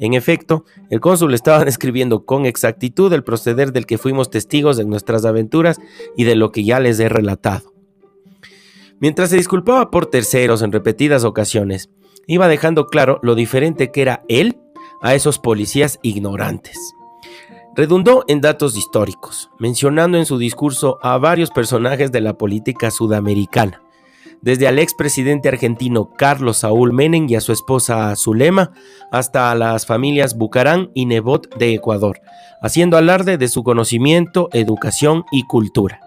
En 0.00 0.14
efecto, 0.14 0.64
el 0.90 1.00
cónsul 1.00 1.34
estaba 1.34 1.64
describiendo 1.64 2.24
con 2.24 2.46
exactitud 2.46 3.12
el 3.12 3.24
proceder 3.24 3.72
del 3.72 3.86
que 3.86 3.98
fuimos 3.98 4.30
testigos 4.30 4.78
en 4.78 4.88
nuestras 4.88 5.24
aventuras 5.24 5.78
y 6.16 6.24
de 6.24 6.36
lo 6.36 6.50
que 6.50 6.64
ya 6.64 6.80
les 6.80 6.98
he 7.00 7.08
relatado. 7.08 7.72
Mientras 9.00 9.30
se 9.30 9.36
disculpaba 9.36 9.90
por 9.90 10.06
terceros 10.06 10.62
en 10.62 10.70
repetidas 10.70 11.24
ocasiones, 11.24 11.90
iba 12.26 12.46
dejando 12.48 12.86
claro 12.86 13.18
lo 13.22 13.34
diferente 13.34 13.90
que 13.90 14.02
era 14.02 14.22
él 14.28 14.58
a 15.00 15.14
esos 15.14 15.38
policías 15.38 15.98
ignorantes. 16.02 16.78
Redundó 17.74 18.24
en 18.28 18.40
datos 18.40 18.76
históricos, 18.76 19.50
mencionando 19.58 20.18
en 20.18 20.26
su 20.26 20.38
discurso 20.38 20.98
a 21.02 21.18
varios 21.18 21.50
personajes 21.50 22.12
de 22.12 22.20
la 22.20 22.36
política 22.36 22.90
sudamericana, 22.90 23.82
desde 24.42 24.68
al 24.68 24.78
expresidente 24.78 25.48
argentino 25.48 26.10
Carlos 26.10 26.58
Saúl 26.58 26.92
Menem 26.92 27.26
y 27.28 27.36
a 27.36 27.40
su 27.40 27.52
esposa 27.52 28.14
Zulema, 28.16 28.72
hasta 29.10 29.50
a 29.50 29.54
las 29.54 29.86
familias 29.86 30.36
Bucarán 30.36 30.90
y 30.94 31.06
Nebot 31.06 31.56
de 31.56 31.74
Ecuador, 31.74 32.20
haciendo 32.60 32.96
alarde 32.96 33.38
de 33.38 33.48
su 33.48 33.62
conocimiento, 33.62 34.48
educación 34.52 35.24
y 35.30 35.44
cultura. 35.46 36.00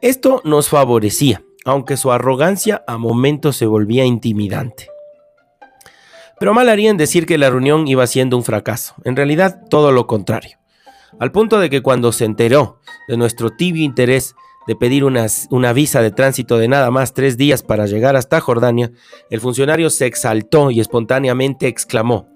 Esto 0.00 0.40
nos 0.44 0.68
favorecía, 0.68 1.42
aunque 1.64 1.96
su 1.96 2.10
arrogancia 2.10 2.82
a 2.86 2.96
momentos 2.96 3.56
se 3.56 3.66
volvía 3.66 4.04
intimidante. 4.04 4.88
Pero 6.40 6.54
mal 6.54 6.68
haría 6.68 6.90
en 6.90 6.96
decir 6.96 7.26
que 7.26 7.36
la 7.36 7.50
reunión 7.50 7.88
iba 7.88 8.06
siendo 8.06 8.36
un 8.36 8.44
fracaso. 8.44 8.94
En 9.04 9.16
realidad, 9.16 9.60
todo 9.68 9.92
lo 9.92 10.06
contrario. 10.06 10.56
Al 11.18 11.32
punto 11.32 11.58
de 11.58 11.68
que 11.68 11.82
cuando 11.82 12.12
se 12.12 12.24
enteró 12.24 12.78
de 13.08 13.16
nuestro 13.16 13.50
tibio 13.50 13.84
interés 13.84 14.36
de 14.68 14.76
pedir 14.76 15.02
una 15.02 15.72
visa 15.72 16.02
de 16.02 16.10
tránsito 16.10 16.58
de 16.58 16.68
nada 16.68 16.90
más 16.90 17.14
tres 17.14 17.38
días 17.38 17.62
para 17.62 17.86
llegar 17.86 18.16
hasta 18.16 18.38
Jordania, 18.38 18.92
el 19.30 19.40
funcionario 19.40 19.88
se 19.88 20.04
exaltó 20.04 20.70
y 20.70 20.78
espontáneamente 20.78 21.68
exclamó, 21.68 22.28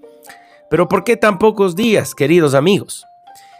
¿Pero 0.67 0.89
por 0.89 1.03
qué 1.03 1.15
tan 1.15 1.37
pocos 1.37 1.75
días, 1.75 2.15
queridos 2.15 2.55
amigos? 2.55 3.05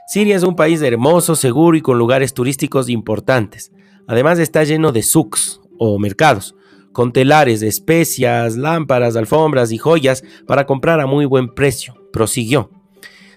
Siria 0.08 0.36
es 0.36 0.42
un 0.42 0.56
país 0.56 0.82
hermoso, 0.82 1.36
seguro 1.36 1.78
y 1.78 1.82
con 1.82 2.00
lugares 2.00 2.34
turísticos 2.34 2.90
importantes. 2.90 3.72
Además 4.08 4.40
está 4.40 4.64
lleno 4.64 4.92
de 4.92 5.04
souks 5.04 5.62
o 5.78 6.00
mercados, 6.00 6.56
con 6.94 7.14
telares 7.14 7.62
especias, 7.62 8.56
lámparas, 8.56 9.16
alfombras 9.16 9.72
y 9.72 9.78
joyas 9.78 10.24
para 10.48 10.66
comprar 10.66 11.00
a 11.00 11.06
muy 11.06 11.26
buen 11.26 11.54
precio, 11.54 11.94
prosiguió. 12.12 12.72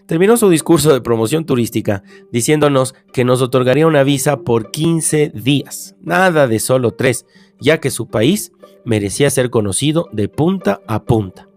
Terminó 0.06 0.36
su 0.36 0.48
discurso 0.48 0.92
de 0.92 1.00
promoción 1.00 1.46
turística 1.46 2.02
diciéndonos 2.30 2.94
que 3.12 3.24
nos 3.24 3.42
otorgaría 3.42 3.86
una 3.86 4.04
visa 4.04 4.38
por 4.38 4.70
15 4.70 5.32
días, 5.34 5.96
nada 6.00 6.46
de 6.46 6.60
solo 6.60 6.92
3, 6.92 7.26
ya 7.60 7.80
que 7.80 7.90
su 7.90 8.08
país 8.08 8.52
merecía 8.84 9.30
ser 9.30 9.50
conocido 9.50 10.08
de 10.12 10.28
punta 10.28 10.80
a 10.86 11.04
punta. 11.04 11.48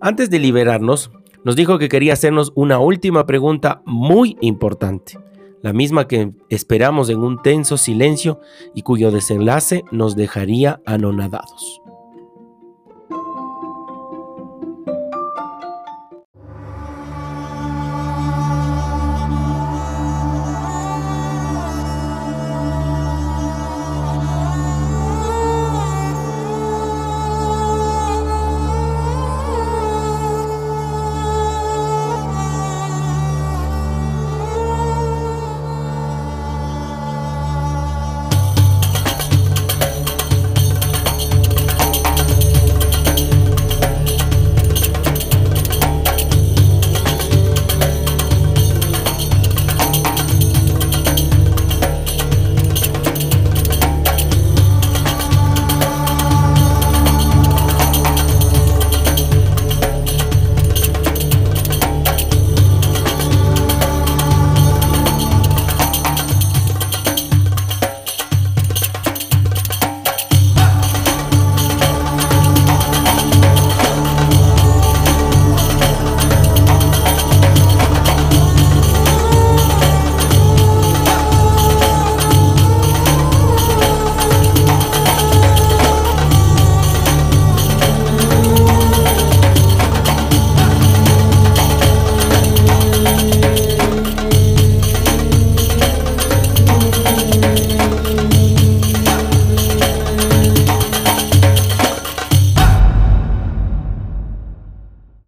Antes 0.00 0.30
de 0.30 0.38
liberarnos, 0.38 1.10
nos 1.44 1.56
dijo 1.56 1.78
que 1.78 1.88
quería 1.88 2.12
hacernos 2.12 2.52
una 2.54 2.78
última 2.78 3.26
pregunta 3.26 3.82
muy 3.84 4.36
importante 4.40 5.18
la 5.64 5.72
misma 5.72 6.06
que 6.06 6.30
esperamos 6.50 7.08
en 7.08 7.20
un 7.20 7.40
tenso 7.40 7.78
silencio 7.78 8.38
y 8.74 8.82
cuyo 8.82 9.10
desenlace 9.10 9.82
nos 9.90 10.14
dejaría 10.14 10.82
anonadados. 10.84 11.80